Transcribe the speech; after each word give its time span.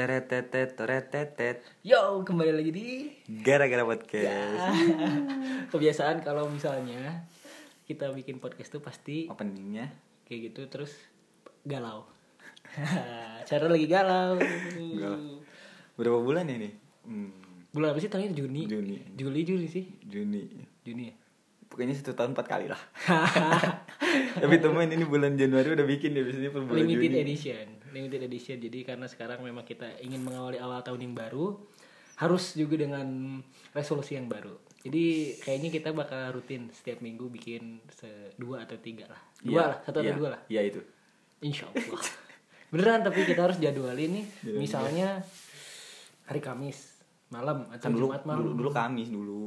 Teretetet, 0.00 0.80
teretetet. 0.80 1.60
Yo, 1.84 2.24
kembali 2.24 2.56
lagi 2.56 2.72
di 2.72 3.12
Gara-gara 3.44 3.84
podcast. 3.84 4.72
kebiasaan 5.76 6.24
kalau 6.24 6.48
misalnya 6.48 7.28
kita 7.84 8.08
bikin 8.08 8.40
podcast 8.40 8.72
tuh 8.72 8.80
pasti 8.80 9.28
Openingnya 9.28 9.92
kayak 10.24 10.56
gitu 10.56 10.72
terus 10.72 10.96
galau. 11.68 12.08
Cara 13.52 13.68
lagi 13.68 13.84
galau. 13.84 14.40
Galau. 14.40 15.44
berapa 16.00 16.16
bulan 16.16 16.48
ini? 16.48 16.72
Hmm, 17.04 17.36
Bulan 17.68 17.92
apa 17.92 18.00
sih 18.00 18.08
terakhir 18.08 18.32
Juni? 18.32 18.64
Juni. 18.64 19.04
Juli 19.12 19.44
Juli 19.44 19.68
sih. 19.68 19.84
Juni. 20.00 20.48
Juni 20.80 21.12
ya. 21.12 21.14
Pokoknya 21.68 21.92
satu 21.92 22.16
tahun 22.16 22.32
empat 22.32 22.48
kali 22.48 22.72
lah. 22.72 22.80
Tapi 24.48 24.56
temen 24.64 24.88
ini 24.96 25.04
bulan 25.04 25.36
Januari 25.36 25.76
udah 25.76 25.84
bikin 25.84 26.16
ya 26.16 26.24
biasanya 26.24 26.56
per 26.56 26.64
bulan 26.64 26.88
Limited 26.88 27.04
Juni. 27.04 27.20
edition. 27.20 27.66
Limited 27.90 28.20
edition. 28.26 28.56
Jadi 28.58 28.86
karena 28.86 29.06
sekarang 29.06 29.42
memang 29.42 29.66
kita 29.66 29.98
ingin 30.00 30.22
mengawali 30.22 30.58
awal 30.58 30.80
tahun 30.80 31.10
yang 31.10 31.14
baru 31.14 31.58
harus 32.20 32.52
juga 32.52 32.76
dengan 32.76 33.40
resolusi 33.72 34.14
yang 34.14 34.28
baru. 34.28 34.52
Jadi 34.80 35.36
kayaknya 35.40 35.70
kita 35.72 35.88
bakal 35.92 36.36
rutin 36.36 36.72
setiap 36.72 37.04
minggu 37.04 37.28
bikin 37.28 37.80
dua 38.36 38.64
atau 38.64 38.76
tiga 38.80 39.08
lah. 39.08 39.20
Dua 39.40 39.52
Iya, 39.52 39.62
lah, 39.68 39.76
satu 39.84 39.96
atau 40.00 40.08
iya, 40.08 40.16
dua 40.16 40.28
lah. 40.32 40.40
Iya 40.48 40.60
itu. 40.68 40.80
Insya 41.44 41.64
Allah. 41.68 42.00
Beneran 42.70 43.00
tapi 43.02 43.26
kita 43.26 43.40
harus 43.44 43.58
jadwalin 43.60 44.10
nih. 44.20 44.26
Jadwalin. 44.40 44.60
Misalnya 44.60 45.08
hari 46.28 46.40
Kamis 46.40 47.00
malam 47.28 47.66
atau 47.68 47.88
Kan 47.88 47.92
dulu, 47.92 48.06
Jumat 48.08 48.22
malam. 48.24 48.38
dulu, 48.40 48.50
dulu 48.56 48.70
Kamis 48.72 49.08
dulu. 49.10 49.44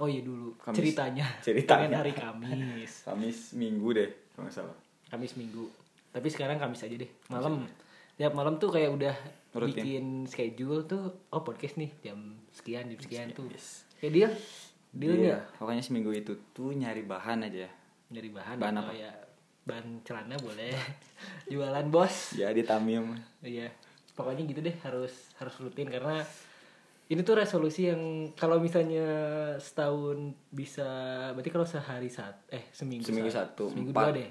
Oh 0.00 0.08
iya 0.10 0.20
dulu. 0.24 0.48
Kamis. 0.60 0.76
Ceritanya. 0.80 1.26
Ceritanya. 1.40 1.88
Pengen 1.88 2.00
hari 2.00 2.12
Kamis. 2.12 2.92
Kamis 3.04 3.38
Minggu 3.56 3.88
deh 3.96 4.10
kalau 4.32 4.48
nggak 4.48 4.54
salah. 4.54 4.76
Kamis 5.12 5.36
Minggu. 5.36 5.83
Tapi 6.14 6.28
sekarang 6.30 6.56
Kamis 6.56 6.80
aja 6.80 6.94
deh. 6.94 7.10
Malam. 7.26 7.66
Tiap 8.14 8.30
malam 8.30 8.56
tuh 8.56 8.70
kayak 8.70 8.94
udah 8.94 9.14
Rutin. 9.52 9.74
bikin 9.74 10.04
schedule 10.24 10.86
tuh. 10.86 11.26
Oh 11.28 11.42
podcast 11.42 11.74
nih 11.74 11.90
jam 12.00 12.16
sekian 12.48 12.86
jam 12.86 12.98
sekian 12.98 13.26
tuh. 13.30 13.50
Yes. 13.50 13.82
Kayak 13.98 14.12
deal. 14.14 14.30
Deal 14.94 15.14
nggak? 15.18 15.58
pokoknya 15.58 15.82
seminggu 15.82 16.14
itu 16.14 16.38
tuh 16.54 16.70
nyari 16.70 17.02
bahan 17.02 17.42
aja. 17.42 17.66
Dari 18.06 18.30
bahan. 18.30 18.56
Bahan 18.56 18.76
apa? 18.78 18.94
Ya, 18.94 19.10
bahan 19.64 19.86
celana 20.00 20.38
boleh. 20.38 20.70
Jualan 21.50 21.90
bos. 21.90 22.30
Ya 22.32 22.54
di 22.54 22.62
Tamim. 22.62 23.10
Iya, 23.42 23.74
pokoknya 24.14 24.46
gitu 24.46 24.62
deh 24.62 24.76
harus 24.80 25.10
harus 25.34 25.54
rutin 25.58 25.90
karena 25.90 26.22
ini 27.04 27.20
tuh 27.20 27.34
resolusi 27.34 27.90
yang 27.90 28.00
kalau 28.32 28.56
misalnya 28.56 29.04
setahun 29.58 30.32
bisa 30.48 30.86
berarti 31.34 31.50
kalau 31.50 31.66
sehari 31.66 32.06
saat 32.06 32.46
eh 32.48 32.70
seminggu 32.70 33.04
Seminggu 33.04 33.28
saat- 33.28 33.52
satu, 33.52 33.68
seminggu 33.68 33.90
empat. 33.90 34.04
dua 34.06 34.16
deh 34.16 34.30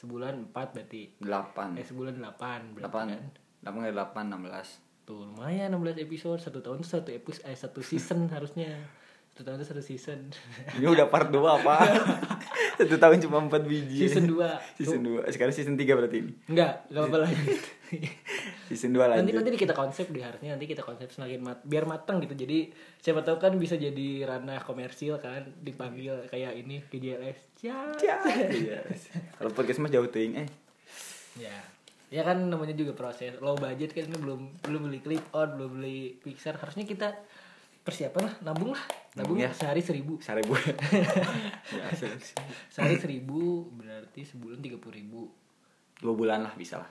sebulan 0.00 0.48
empat 0.48 0.72
berarti 0.72 1.12
Delapan. 1.20 1.76
eh 1.76 1.84
sebulan 1.84 2.16
delapan 2.16 2.60
berarti 2.72 2.88
Delapan. 2.88 3.04
kan 3.12 3.24
Delapan 3.60 3.78
kali 3.84 3.92
delapan 3.92 4.24
enam 4.26 4.42
belas. 4.42 4.68
tuh 5.02 5.26
lumayan 5.26 5.74
16 5.74 6.00
episode 6.00 6.38
satu 6.38 6.62
tahun 6.62 6.80
tuh 6.80 6.90
satu 6.96 7.10
episode 7.10 7.44
eh 7.44 7.58
satu 7.58 7.80
season 7.82 8.30
harusnya 8.30 8.70
satu 9.40 9.48
tahun 9.48 9.58
tuh 9.58 9.68
satu 9.72 9.80
season 9.80 10.20
Ini 10.76 10.84
udah 10.84 11.08
part 11.08 11.32
2 11.32 11.40
apa? 11.40 11.74
Satu 12.76 12.96
tahun 12.96 13.20
cuma 13.20 13.40
4 13.42 13.56
biji. 13.64 14.04
season 14.04 14.28
2 14.28 14.36
Season 14.76 15.00
2. 15.00 15.24
Sekarang 15.32 15.48
season 15.50 15.74
3 15.74 15.96
berarti 15.96 16.16
ini. 16.20 16.32
enggak 16.46 16.84
enggak 16.88 17.02
apa-apa 17.02 17.18
lagi 17.24 17.40
Season 18.68 18.92
2 18.92 19.00
nanti 19.00 19.32
lanjut. 19.32 19.34
nanti 19.40 19.56
kita 19.56 19.72
konsep 19.72 20.06
di 20.08 20.20
harusnya 20.20 20.52
nanti 20.52 20.68
kita 20.68 20.80
konsep 20.80 21.08
semakin 21.08 21.40
mat 21.40 21.58
biar 21.64 21.84
matang 21.84 22.20
gitu 22.20 22.36
jadi 22.36 22.68
siapa 23.00 23.20
tahu 23.20 23.40
kan 23.40 23.56
bisa 23.56 23.74
jadi 23.74 24.28
ranah 24.28 24.60
komersil 24.60 25.16
kan 25.16 25.40
dipanggil 25.56 26.20
kayak 26.28 26.54
ini 26.54 26.84
PJLS 26.84 27.64
ya 27.64 27.80
Ya. 27.96 28.20
Kalau 29.36 29.50
podcast 29.50 29.80
mah 29.80 29.88
jauh 29.88 30.06
ting 30.06 30.36
eh. 30.36 30.48
ya 31.34 31.56
ya 32.10 32.22
kan 32.22 32.36
namanya 32.42 32.74
juga 32.74 32.92
proses 32.92 33.38
low 33.38 33.54
budget 33.54 33.90
kan 33.90 34.04
ini 34.04 34.18
belum 34.18 34.40
belum 34.60 34.80
beli 34.84 35.00
clip 35.00 35.24
on 35.32 35.48
belum 35.54 35.70
beli 35.78 36.18
pixar 36.18 36.58
harusnya 36.58 36.82
kita 36.82 37.14
persiapan 37.80 38.22
lah 38.28 38.34
nabung 38.44 38.70
lah 38.76 38.84
nabung 39.16 39.36
Nabung 39.36 39.38
ya. 39.44 39.50
sehari 39.50 39.80
seribu 39.80 40.20
Seribu. 40.20 40.52
ya, 40.54 41.84
sehari 42.68 42.96
seribu 43.00 43.66
berarti 43.74 44.20
sebulan 44.22 44.60
tiga 44.60 44.76
puluh 44.76 44.94
ribu 45.00 45.20
dua 46.00 46.12
bulan 46.16 46.40
lah 46.44 46.52
bisa 46.56 46.80
lah. 46.80 46.90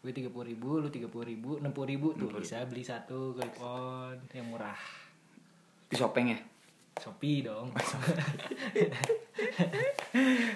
gue 0.00 0.12
tiga 0.16 0.32
puluh 0.32 0.48
ribu 0.48 0.80
lu 0.80 0.88
tiga 0.88 1.08
puluh 1.12 1.28
ribu 1.28 1.60
enam 1.60 1.76
puluh 1.76 1.92
ribu 1.92 2.16
tuh 2.16 2.32
bisa 2.32 2.64
beli 2.64 2.80
satu 2.80 3.36
clip 3.36 3.52
on 3.60 4.16
yang 4.32 4.48
murah 4.48 4.76
Di 5.90 5.96
Shopeng 5.98 6.32
ya. 6.32 6.38
Shopee 6.96 7.40
dong 7.40 7.72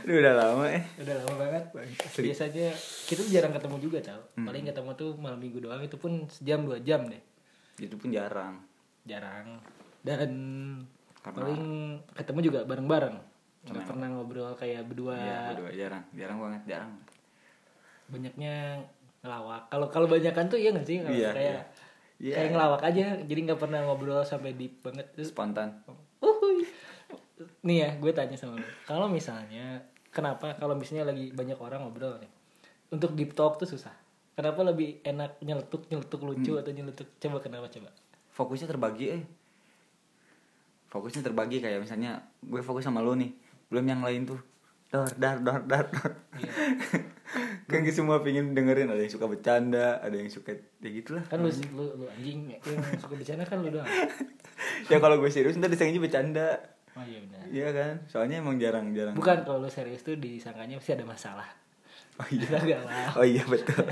Ini 0.04 0.12
udah 0.12 0.34
lama 0.36 0.64
eh. 0.68 0.82
udah 1.00 1.14
lama 1.24 1.34
banget 1.40 1.64
biasanya 2.20 2.68
kita 3.08 3.20
tuh 3.24 3.30
jarang 3.32 3.52
ketemu 3.52 3.76
juga 3.80 3.98
tau 4.04 4.20
paling 4.36 4.64
ketemu 4.64 4.90
tuh 4.92 5.10
malam 5.16 5.40
minggu 5.40 5.60
doang 5.60 5.80
itu 5.80 5.96
pun 5.96 6.24
sejam 6.28 6.64
dua 6.64 6.80
jam 6.84 7.04
deh 7.08 7.20
Itu 7.80 7.96
pun 7.96 8.12
jarang. 8.12 8.60
Jarang. 9.04 9.60
Dan 10.04 10.32
Karena- 11.20 11.36
paling 11.40 11.62
ketemu 12.12 12.40
juga 12.44 12.60
bareng-bareng. 12.68 13.16
Nggak 13.64 13.84
pernah 13.88 14.08
ngobrol 14.12 14.52
kayak 14.60 14.84
berdua. 14.84 15.16
Iya, 15.16 15.40
berdua. 15.56 15.70
Jarang. 15.72 16.04
Jarang 16.12 16.38
banget, 16.40 16.62
jarang. 16.68 16.92
banyaknya 18.04 18.84
ngelawak. 19.24 19.72
Kalau 19.72 19.88
kalau 19.88 20.04
banyakan 20.04 20.44
tuh 20.52 20.60
iya 20.60 20.76
nggak 20.76 20.84
sih? 20.84 21.00
Iya, 21.00 21.32
kayak 21.32 21.60
iya. 22.20 22.34
kayak 22.36 22.50
ngelawak 22.52 22.82
aja. 22.84 23.16
Jadi 23.24 23.40
nggak 23.48 23.60
pernah 23.64 23.80
ngobrol 23.80 24.20
sampai 24.28 24.52
deep 24.52 24.84
banget. 24.84 25.08
Terus 25.16 25.32
Spontan. 25.32 25.80
Uhuy. 26.20 26.68
nih 27.64 27.76
ya 27.80 27.90
gue 27.96 28.12
tanya 28.12 28.36
sama 28.36 28.60
lu. 28.60 28.68
Kalau 28.84 29.08
misalnya 29.08 29.80
kenapa? 30.12 30.52
Kalau 30.60 30.76
misalnya 30.76 31.08
lagi 31.08 31.32
banyak 31.32 31.56
orang 31.56 31.88
ngobrol 31.88 32.20
nih. 32.20 32.28
Untuk 32.92 33.16
deep 33.16 33.32
talk 33.32 33.56
tuh 33.56 33.64
susah. 33.64 33.96
Kenapa 34.36 34.60
lebih 34.60 35.00
enak 35.00 35.40
nyeletuk 35.40 35.88
nyeletuk 35.88 36.20
lucu 36.20 36.60
atau 36.60 36.68
nyeletuk? 36.68 37.08
Coba 37.16 37.40
kenapa 37.40 37.72
coba 37.72 37.88
Fokusnya 38.34 38.66
terbagi 38.66 39.06
eh. 39.14 39.22
Fokusnya 40.90 41.22
terbagi 41.22 41.62
kayak 41.62 41.82
misalnya 41.82 42.18
gue 42.42 42.60
fokus 42.60 42.82
sama 42.82 42.98
lu 43.00 43.14
nih. 43.14 43.30
Belum 43.70 43.86
yang 43.86 44.02
lain 44.02 44.26
tuh. 44.26 44.40
Dar 44.90 45.10
dar 45.14 45.38
dar 45.38 45.62
dar. 45.62 45.86
dar. 45.86 46.12
kan 47.64 47.80
kita 47.82 47.96
semua 48.04 48.20
pingin 48.20 48.52
dengerin 48.52 48.92
ada 48.92 49.00
yang 49.00 49.12
suka 49.12 49.26
bercanda, 49.26 49.98
ada 49.98 50.14
yang 50.14 50.28
suka 50.28 50.54
ya 50.54 50.90
gitulah. 50.92 51.24
kan 51.26 51.40
lu, 51.40 51.50
lu, 51.72 51.84
lu 51.96 52.06
anjing 52.06 52.54
yang 52.54 52.60
suka 53.00 53.14
bercanda 53.16 53.44
kan 53.48 53.64
lu 53.64 53.72
doang 53.72 53.88
ya 54.92 55.00
kalau 55.00 55.16
gue 55.18 55.30
serius 55.32 55.56
ntar 55.56 55.72
disangkanya 55.72 56.02
bercanda 56.04 56.48
oh 56.94 57.04
iya 57.08 57.18
benar 57.24 57.44
iya 57.50 57.68
kan 57.72 57.94
soalnya 58.06 58.44
emang 58.44 58.60
jarang 58.60 58.92
jarang 58.92 59.16
bukan 59.16 59.42
kalau 59.42 59.64
lu 59.64 59.70
serius 59.72 60.04
tuh 60.04 60.14
disangkanya 60.20 60.78
pasti 60.78 60.92
ada 60.94 61.08
masalah 61.08 61.48
oh 62.14 62.28
iya. 62.28 62.48
Galau. 62.48 63.18
oh 63.18 63.24
iya 63.24 63.42
betul. 63.44 63.84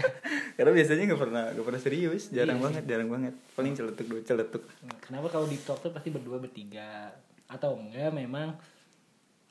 Karena 0.53 0.71
biasanya 0.71 1.03
nggak 1.05 1.21
pernah 1.21 1.44
nggak 1.50 1.65
pernah 1.65 1.81
serius 1.81 2.28
jarang 2.28 2.56
Iya. 2.56 2.65
banget 2.65 2.83
jarang 2.87 3.09
banget. 3.09 3.34
Paling 3.53 3.72
celetuk 3.72 4.06
dua 4.06 4.21
celetuk. 4.21 4.62
Kenapa 5.00 5.27
kalau 5.28 5.44
di 5.44 5.59
talk 5.59 5.78
tuh 5.78 5.91
pasti 5.91 6.09
berdua 6.09 6.38
bertiga? 6.38 7.11
Atau 7.47 7.75
enggak 7.75 8.11
memang 8.11 8.55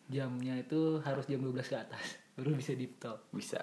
jamnya 0.07 0.55
itu 0.55 0.99
harus 0.99 1.23
jam 1.23 1.39
12 1.39 1.55
ke 1.63 1.77
atas 1.77 2.05
baru 2.35 2.51
bisa 2.53 2.71
deep 2.73 2.95
talk. 2.97 3.27
bisa. 3.29 3.59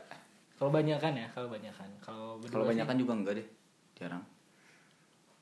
Kalau 0.54 0.68
banyakan 0.68 1.12
ya, 1.14 1.26
kalau 1.28 1.48
banyakan. 1.48 1.88
Kalau 1.98 2.41
kalau 2.42 2.64
sih- 2.64 2.70
banyak 2.72 2.84
kan 2.84 2.97
juga 2.97 3.12
enggak 3.14 3.34
deh 3.36 3.48
jarang. 3.94 4.24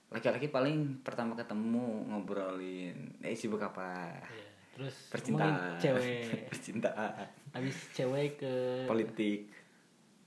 Laki-laki 0.06 0.46
paling 0.46 1.00
pertama 1.00 1.34
ketemu 1.34 1.82
ngobrolin 2.06 2.94
eh 3.20 3.32
sibuk 3.32 3.58
apa. 3.58 4.14
Iya. 4.24 4.50
Terus 4.76 4.96
percintaan 5.08 5.80
cewek. 5.80 6.28
percintaan 6.52 7.24
Habis 7.50 7.76
cewek 7.90 8.36
ke 8.36 8.52
politik 8.84 9.48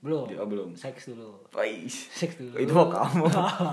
belum. 0.00 0.32
Oh, 0.34 0.48
belum. 0.48 0.70
Seks 0.74 1.12
dulu. 1.12 1.44
Wais. 1.52 1.92
Seks 2.10 2.34
dulu. 2.34 2.56
itu 2.56 2.72
mau 2.72 2.88
kamu 2.88 3.28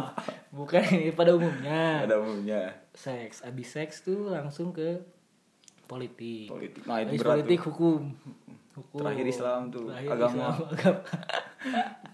Bukan 0.60 0.84
ini 0.94 1.16
pada 1.16 1.32
umumnya. 1.32 2.04
ada 2.04 2.20
umumnya 2.20 2.68
Seks. 2.92 3.42
Habis 3.42 3.68
seks 3.72 4.04
tuh 4.04 4.30
langsung 4.30 4.70
ke 4.70 5.02
politik. 5.86 6.52
politik 6.52 6.84
nah 6.84 7.00
itu 7.00 7.16
berat 7.18 7.32
politik 7.34 7.58
tuh. 7.58 7.66
hukum. 7.72 8.02
Hukum. 8.76 9.00
Terakhir 9.02 9.26
Islam 9.26 9.62
tuh, 9.72 9.90
Terakhir 9.90 10.12
agama. 10.14 10.30
Islam, 10.30 10.54
agama. 10.76 11.02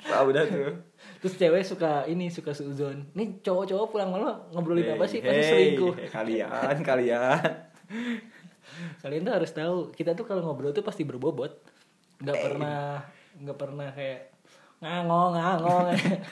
ah 0.07 0.21
udah 0.23 0.43
tuh 0.45 0.71
Terus 1.19 1.33
cewek 1.35 1.63
suka 1.65 1.91
ini 2.05 2.29
suka 2.29 2.51
suzon. 2.53 3.03
Nih 3.11 3.41
cowok-cowok 3.41 3.87
pulang 3.89 4.13
malam 4.13 4.39
ngobrolin 4.53 4.93
apa 4.93 5.03
sih? 5.03 5.19
Pasti 5.19 5.41
Hey, 5.41 5.49
selingkuh. 5.73 5.93
hey, 5.97 6.07
kalian 6.07 6.77
kalian 6.79 7.43
Kalian 8.99 9.23
tuh 9.23 9.33
harus 9.35 9.51
tahu, 9.51 9.77
kita 9.91 10.13
tuh 10.13 10.23
kalau 10.23 10.41
ngobrol 10.41 10.71
tuh 10.71 10.81
pasti 10.81 11.03
berbobot. 11.03 11.51
Nggak 12.19 12.37
pernah 12.39 13.03
nggak 13.33 13.57
pernah 13.57 13.89
kayak 13.91 14.19
ngangong 14.79 15.31
ngangong. 15.33 15.85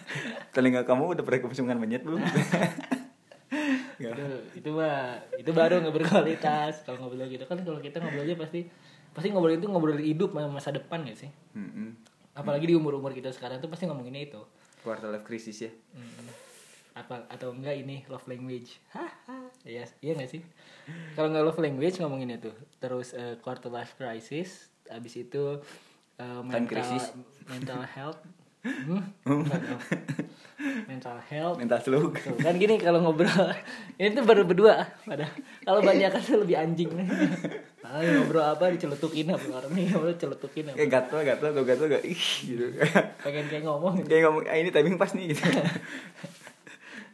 telinga 0.55 0.81
kamu 0.83 1.15
udah 1.15 1.23
pernah 1.23 1.41
kepesungan 1.41 1.77
menyet 1.79 2.03
belum 2.03 2.19
itu 4.01 4.25
itu 4.57 4.69
mah 4.71 5.19
itu 5.37 5.51
baru 5.51 5.83
nggak 5.83 5.95
berkualitas. 5.95 6.83
Kalau 6.83 6.97
ngobrol 6.99 7.27
gitu 7.27 7.43
kan 7.45 7.61
kalau 7.61 7.77
kita 7.77 8.01
ngobrolnya 8.01 8.35
pasti 8.35 8.65
pasti 9.11 9.27
ngobrolin 9.29 9.59
itu 9.59 9.67
ngobrolin 9.67 10.01
hidup 10.01 10.31
masa 10.33 10.71
depan 10.71 11.03
gak 11.03 11.19
sih? 11.19 11.29
Mm-mm. 11.53 11.95
Apalagi 12.31 12.63
di 12.65 12.75
umur-umur 12.75 13.11
kita 13.11 13.29
sekarang 13.29 13.59
tuh 13.59 13.67
pasti 13.67 13.85
ngomonginnya 13.85 14.23
itu. 14.25 14.41
quarter 14.81 15.13
life 15.13 15.21
crisis 15.21 15.61
ya 15.61 15.71
Hmm. 15.93 16.25
apa 16.91 17.29
atau 17.29 17.53
enggak 17.53 17.77
ini 17.77 18.01
love 18.09 18.25
language 18.25 18.81
iya 19.63 19.85
iya 20.01 20.13
nggak 20.15 20.31
sih? 20.31 20.41
Kalau 21.13 21.29
nggak 21.29 21.43
love 21.45 21.61
language 21.61 21.97
ngomongin 21.99 22.35
itu. 22.35 22.51
Terus 22.77 23.13
eh, 23.13 23.37
quarter 23.39 23.69
life 23.69 23.93
crisis 23.93 24.69
habis 24.87 25.13
itu 25.15 25.61
eh, 26.15 26.23
Time 26.23 26.45
mental 26.45 26.67
crisis. 26.67 27.03
mental 27.47 27.81
health. 27.85 28.21
Hmm? 28.61 29.01
Tahu. 29.25 29.41
mental 30.85 31.17
health. 31.25 31.57
Mental 31.57 31.81
slug. 31.81 32.13
Tuh, 32.13 32.37
kan 32.37 32.53
gini 32.53 32.77
kalau 32.77 33.01
ngobrol 33.01 33.33
ini 33.97 34.13
tuh 34.13 34.21
baru 34.21 34.45
berdua 34.45 34.85
pada. 35.01 35.25
Kalau 35.65 35.81
banyak 35.81 36.13
kan 36.13 36.21
lebih 36.37 36.61
anjing. 36.61 36.93
Ah 37.81 37.97
ngobrol 38.05 38.45
apa 38.45 38.69
dicelutukin 38.69 39.33
apa 39.33 39.49
orang 39.49 39.73
nih 39.73 39.89
ngobrol 39.89 40.13
celutukin 40.13 40.69
apa. 40.69 40.77
Kayak 40.77 40.91
gatel 40.93 41.19
gatel 41.25 41.49
tuh 41.57 41.63
gatel 41.65 41.85
gak 41.89 42.05
ih 42.05 42.23
gitu. 42.45 42.65
Pengen 43.25 43.45
kayak 43.49 43.65
ngomong. 43.65 43.97
Gitu. 43.97 44.13
kayak 44.13 44.23
ngomong 44.29 44.43
ah, 44.45 44.57
ini 44.61 44.69
timing 44.69 44.95
pas 45.01 45.09
nih 45.17 45.25
gitu 45.33 45.41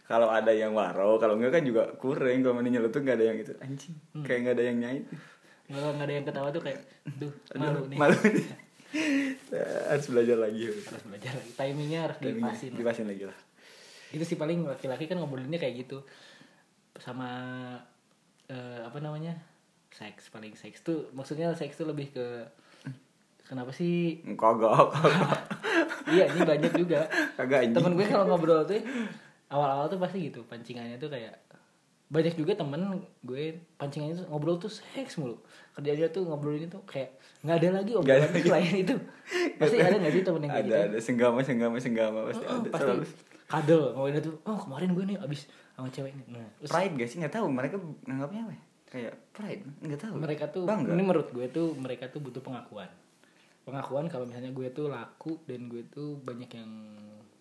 kalau 0.08 0.32
ada 0.32 0.56
yang 0.56 0.72
waro 0.72 1.20
kalau 1.20 1.36
enggak 1.36 1.60
kan 1.60 1.64
juga 1.68 1.84
kurang. 2.00 2.40
Kalau 2.40 2.56
mana 2.56 2.72
nyelutuk 2.72 3.04
nggak 3.04 3.18
ada 3.20 3.26
yang 3.28 3.38
gitu 3.44 3.54
anjing. 3.60 3.96
Hmm. 4.16 4.24
kayak 4.24 4.40
nggak 4.48 4.56
ada 4.56 4.64
yang 4.64 4.78
nyait 4.80 5.06
kalau 5.68 5.92
nggak 6.00 6.08
ada 6.08 6.14
yang 6.16 6.26
ketawa 6.26 6.50
tuh 6.56 6.64
kayak 6.64 6.80
duh 7.20 7.34
Aduh, 7.52 7.60
malu 7.60 7.82
nih. 7.92 7.98
malu 8.00 8.18
nih. 8.24 8.46
Harus 9.92 10.08
belajar 10.08 10.38
lagi. 10.40 10.64
Harus 10.72 11.04
belajar 11.04 11.32
lagi. 11.36 11.52
Timingnya 11.60 12.00
harus 12.08 12.18
Timingnya 12.24 12.56
dipasin 12.56 12.72
dipasin 12.72 13.06
lagi 13.12 13.24
lah. 13.28 13.38
Itu 14.16 14.24
sih 14.24 14.40
paling 14.40 14.64
laki-laki 14.64 15.12
kan 15.12 15.20
ngobrolinnya 15.20 15.60
kayak 15.60 15.84
gitu. 15.84 16.08
Sama 16.96 17.28
eh, 18.48 18.80
apa 18.80 18.98
namanya? 19.04 19.36
Seks 19.92 20.32
paling 20.32 20.56
seks 20.56 20.88
tuh 20.88 21.12
maksudnya 21.12 21.52
seks 21.52 21.76
tuh 21.76 21.88
lebih 21.92 22.16
ke 22.16 22.26
kenapa 23.44 23.76
sih? 23.76 24.24
Kagak 24.40 24.72
kagak. 24.72 25.40
Iya 26.08 26.32
ini 26.32 26.42
banyak 26.48 26.72
juga. 26.80 27.12
Kagak 27.36 27.76
temen 27.76 27.92
gue 28.00 28.08
kalau 28.08 28.32
ngobrol 28.32 28.64
tuh 28.64 28.80
awal-awal 29.48 29.88
tuh 29.88 29.98
pasti 29.98 30.28
gitu 30.28 30.44
pancingannya 30.44 30.98
tuh 30.98 31.08
kayak 31.08 31.36
banyak 32.08 32.40
juga 32.40 32.56
temen 32.56 33.04
gue 33.20 33.44
pancingannya 33.76 34.16
tuh 34.16 34.26
ngobrol 34.32 34.56
tuh 34.56 34.72
seks 34.72 35.20
mulu. 35.20 35.36
Kerjanya 35.76 36.08
tuh 36.08 36.24
ngobrolin 36.24 36.64
itu 36.66 36.80
kayak 36.88 37.20
nggak 37.44 37.56
ada 37.60 37.70
lagi 37.80 37.92
obrolan 37.94 38.32
selain 38.34 38.76
itu. 38.80 38.96
Pasti 39.60 39.76
ada 39.78 40.00
nggak 40.00 40.14
sih 40.16 40.24
temen 40.24 40.42
yang 40.42 40.52
kayak 40.56 40.64
ada 40.64 40.72
gitu? 40.72 40.88
ada. 40.88 40.98
Senggama 41.04 41.40
senggama 41.44 41.78
senggama. 41.78 42.20
Pasti 42.32 42.44
Oh, 42.48 42.64
ada. 42.64 42.70
pasti 42.72 42.84
selalu. 42.88 43.04
kadel. 43.48 43.82
Ngomongin 43.92 44.24
tuh 44.24 44.34
oh 44.42 44.58
kemarin 44.58 44.90
gue 44.96 45.04
nih 45.06 45.18
abis 45.20 45.42
sama 45.76 45.88
cewek 45.92 46.12
ini. 46.12 46.24
Nah 46.32 46.48
terus 46.58 46.72
pride 46.72 46.94
gak 46.96 47.10
sih? 47.12 47.18
Nggak 47.20 47.34
tahu. 47.36 47.48
Mereka 47.52 47.76
nganggapnya 48.08 48.42
apa 48.44 48.54
ya? 48.56 48.62
kayak 48.88 49.14
pride. 49.36 49.62
Nggak 49.84 50.00
tahu. 50.00 50.14
Mereka 50.16 50.44
tuh 50.48 50.64
bangga. 50.64 50.92
ini 50.96 51.04
menurut 51.04 51.28
gue 51.30 51.46
tuh 51.52 51.68
mereka 51.76 52.08
tuh 52.08 52.24
butuh 52.24 52.40
pengakuan. 52.40 52.88
Pengakuan 53.64 54.08
kalau 54.08 54.24
misalnya 54.24 54.56
gue 54.56 54.68
tuh 54.72 54.88
laku 54.88 55.44
dan 55.44 55.68
gue 55.68 55.84
tuh 55.92 56.16
banyak 56.24 56.48
yang 56.56 56.72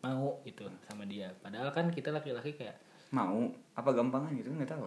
mau 0.06 0.38
gitu 0.46 0.62
sama 0.86 1.02
dia. 1.10 1.26
Padahal 1.42 1.74
kan 1.74 1.90
kita 1.90 2.14
laki-laki 2.14 2.54
kayak 2.54 2.78
mau? 3.10 3.50
Apa 3.74 3.90
gampangan 3.90 4.30
gitu? 4.38 4.54
Nggak 4.54 4.78
tahu. 4.78 4.86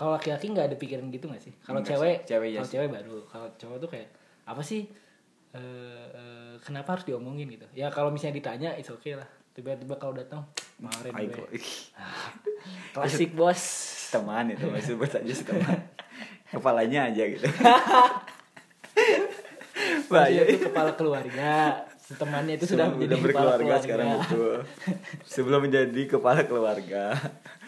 Kalau 0.00 0.16
laki-laki 0.16 0.48
nggak 0.48 0.72
ada 0.72 0.76
pikiran 0.80 1.12
gitu 1.12 1.28
nggak 1.28 1.42
sih? 1.44 1.52
Kalau 1.60 1.84
cewek 1.84 2.24
sih, 2.24 2.32
cewek 2.32 2.48
iya 2.56 2.60
kalau 2.64 2.72
cewek 2.72 2.88
baru. 2.88 3.16
Kalau 3.28 3.48
cowok 3.60 3.76
tuh 3.84 3.90
kayak 3.92 4.08
apa 4.48 4.62
sih? 4.64 4.88
Eh, 5.50 6.06
eh, 6.16 6.54
kenapa 6.64 6.96
harus 6.96 7.04
diomongin 7.04 7.52
gitu? 7.52 7.68
Ya 7.76 7.92
kalau 7.92 8.08
misalnya 8.08 8.40
ditanya 8.40 8.70
it's 8.80 8.88
okay 8.88 9.20
lah. 9.20 9.28
Tiba-tiba 9.52 9.98
kalau 10.00 10.16
datang 10.16 10.46
kemarin 10.80 11.12
gue 11.28 11.60
klasik 12.96 13.36
bos. 13.36 13.60
Teman 14.08 14.56
itu 14.56 14.64
masih 14.72 14.96
sebut 14.96 15.10
aja 15.10 15.34
teman. 15.44 15.78
Kepalanya 16.50 17.12
aja 17.12 17.22
gitu 17.30 17.46
Bahaya 20.10 20.42
itu 20.44 20.66
kepala 20.66 20.92
keluarga 20.98 21.86
temannya 22.10 22.58
itu 22.58 22.66
sudah 22.74 22.90
menjadi 22.90 23.06
udah 23.06 23.18
kepala 23.18 23.30
berkeluarga 23.30 23.62
keluarga. 23.62 23.84
sekarang 23.86 24.08
betul 24.18 24.56
sebelum 25.38 25.60
menjadi 25.62 26.02
kepala 26.10 26.40
keluarga. 26.42 27.02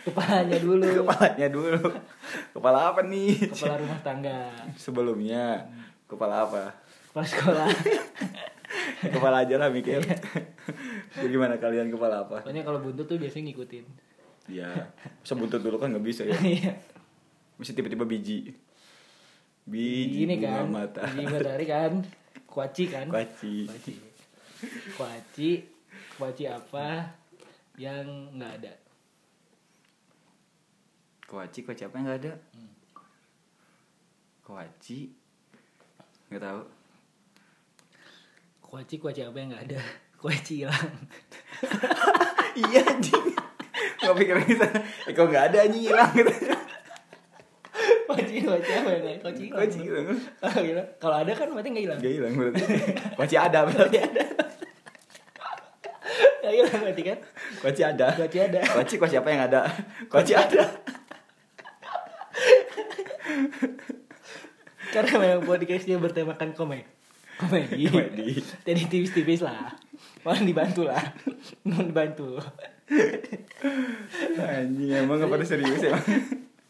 Kepalanya 0.03 0.59
dulu. 0.59 0.89
Kepalanya 1.07 1.47
dulu. 1.47 1.83
Kepala 2.51 2.79
apa 2.91 3.01
nih? 3.07 3.55
Kepala 3.55 3.75
rumah 3.79 3.99
tangga. 4.03 4.51
Sebelumnya 4.75 5.71
kepala 6.11 6.43
apa? 6.43 6.75
Kepala 7.15 7.27
sekolah. 7.27 7.69
Kepala 9.15 9.47
aja 9.47 9.55
lah 9.61 9.69
mikir. 9.71 10.03
Gimana 11.23 11.61
kalian 11.63 11.93
kepala 11.93 12.27
apa? 12.27 12.43
Pokoknya 12.43 12.67
kalau 12.67 12.83
buntut 12.83 13.07
tuh 13.07 13.21
biasanya 13.21 13.53
ngikutin. 13.53 13.85
Ya 14.51 14.91
bisa 15.23 15.39
buntut 15.39 15.63
dulu 15.63 15.79
kan 15.79 15.95
nggak 15.95 16.03
bisa 16.03 16.27
ya? 16.27 16.35
Iya. 16.43 16.75
mesti 17.63 17.79
tiba-tiba 17.79 18.03
biji. 18.03 18.51
Biji 19.63 20.27
ini 20.27 20.43
kan. 20.43 20.67
mata. 20.67 21.07
Biji 21.15 21.31
matahari 21.31 21.67
kan 21.71 22.03
kuaci 22.53 22.85
kan? 22.93 23.09
Kuaci. 23.09 23.65
Kuaci. 23.65 23.95
Kuaci. 25.01 25.51
Kuaci 26.21 26.45
apa 26.45 27.09
yang 27.81 28.37
nggak 28.37 28.53
ada? 28.61 28.73
Kuaci 31.25 31.65
kuaci 31.65 31.83
apa 31.89 31.97
yang 31.97 32.05
nggak 32.13 32.21
ada? 32.21 32.35
Kuaci? 34.45 34.99
Nggak 36.29 36.43
tahu. 36.45 36.63
Kuaci 38.61 38.95
kuaci 39.01 39.21
apa 39.25 39.37
yang 39.41 39.49
nggak 39.57 39.65
ada? 39.73 39.81
Kuaci 40.21 40.55
hilang. 40.69 40.93
Iya 42.53 42.85
anjing. 42.85 43.33
Nggak 44.05 44.15
pikir 44.21 44.37
sana 44.61 44.85
eh 45.09 45.13
kok 45.17 45.25
nggak 45.25 45.45
ada 45.49 45.59
anjing 45.65 45.89
hilang? 45.89 46.13
gitu 46.13 46.29
kuaci 48.07 48.37
kuaci 48.43 48.73
apa 48.73 48.91
nggak 48.99 49.17
kuaci 49.23 49.43
hilang. 49.49 49.59
Kuaci 49.59 49.79
hilang. 49.85 50.07
Ah, 50.45 50.53
kalau 50.99 51.17
ada 51.23 51.33
kan 51.35 51.49
berarti 51.51 51.69
nggak 51.71 51.85
hilang. 51.85 51.99
Nggak 52.01 52.15
hilang 52.15 52.33
berarti. 52.37 52.63
Kuaci 53.17 53.37
ada 53.39 53.59
berarti. 53.67 53.99
Ada. 53.99 54.25
Nggak 56.43 56.55
hilang 56.59 56.81
berarti 56.83 57.03
kan? 57.07 57.19
Kuaci 57.63 57.83
ada. 57.87 58.07
Kuaci 58.19 58.39
ada. 58.43 58.61
Kuaci 58.67 58.95
kuaci 58.99 59.17
apa 59.17 59.29
yang 59.31 59.43
ada? 59.47 59.61
Kuaci 60.11 60.35
ada. 60.35 60.63
Karena 64.93 65.13
memang 65.17 65.43
podcast 65.47 65.87
dia 65.87 65.97
bertemakan 65.97 66.53
komedi. 66.53 66.85
Komedi. 67.39 67.89
Komedi. 67.89 68.43
jadi 68.67 68.83
tipis-tipis 68.91 69.41
lah. 69.41 69.73
Mohon 70.27 70.45
dibantu 70.51 70.83
lah. 70.85 71.01
Mohon 71.65 71.87
dibantu. 71.95 72.29
Anjing 74.37 74.93
emang 74.93 75.17
nggak 75.23 75.31
pada 75.31 75.45
serius 75.47 75.81
emang 75.87 76.03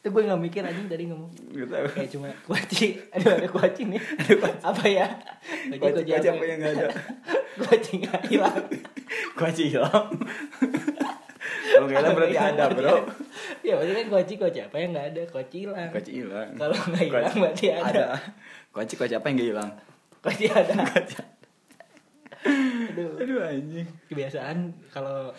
itu 0.02 0.10
gue 0.10 0.22
nggak 0.26 0.43
mikir 0.43 0.62
anjing 0.66 0.90
tadi 0.90 1.06
ngomong. 1.06 1.31
Nggak 1.54 1.69
tahu. 1.70 1.87
Kayak 1.94 2.10
cuma 2.10 2.28
kuaci. 2.43 2.87
Aduh 3.14 3.38
ada 3.38 3.46
kuaci 3.46 3.82
nih. 3.87 4.00
Apa 4.58 4.84
ya? 4.90 5.06
Kuaci 5.78 6.02
kuaci 6.02 6.26
apa 6.26 6.43
yang 6.43 6.58
nggak 6.58 6.72
ada? 6.75 6.88
Kuaci 7.62 7.93
nggak 8.02 8.20
hilang. 8.26 8.64
Kuaci 9.38 9.62
hilang. 9.70 10.10
Kalau 11.72 11.87
nggak 11.87 12.02
hilang 12.02 12.14
berarti 12.19 12.37
ada 12.37 12.64
bro. 12.66 12.96
Ya 13.62 13.78
maksudnya 13.78 14.02
kan 14.02 14.08
kuaci 14.10 14.34
kuaci 14.34 14.58
apa 14.58 14.76
yang 14.82 14.90
nggak 14.90 15.06
ada? 15.14 15.22
Kuaci 15.31 15.56
hilang. 15.62 15.88
Kuaci 15.94 16.12
hilang. 16.19 16.49
Kalau 16.58 16.75
nggak 16.75 17.04
hilang 17.06 17.22
Kuaci- 17.22 17.38
berarti 17.38 17.66
ada. 17.70 18.04
kuaci 18.75 18.94
kuaci 18.99 19.14
apa 19.14 19.26
yang 19.31 19.37
nggak 19.38 19.49
hilang? 19.54 19.70
Kuaci 20.19 20.44
ada. 20.50 20.75
Kuaci. 20.90 21.14
aduh. 22.90 23.10
Aduh 23.22 23.38
anjing. 23.38 23.87
Kebiasaan 24.10 24.58
kalau 24.90 25.31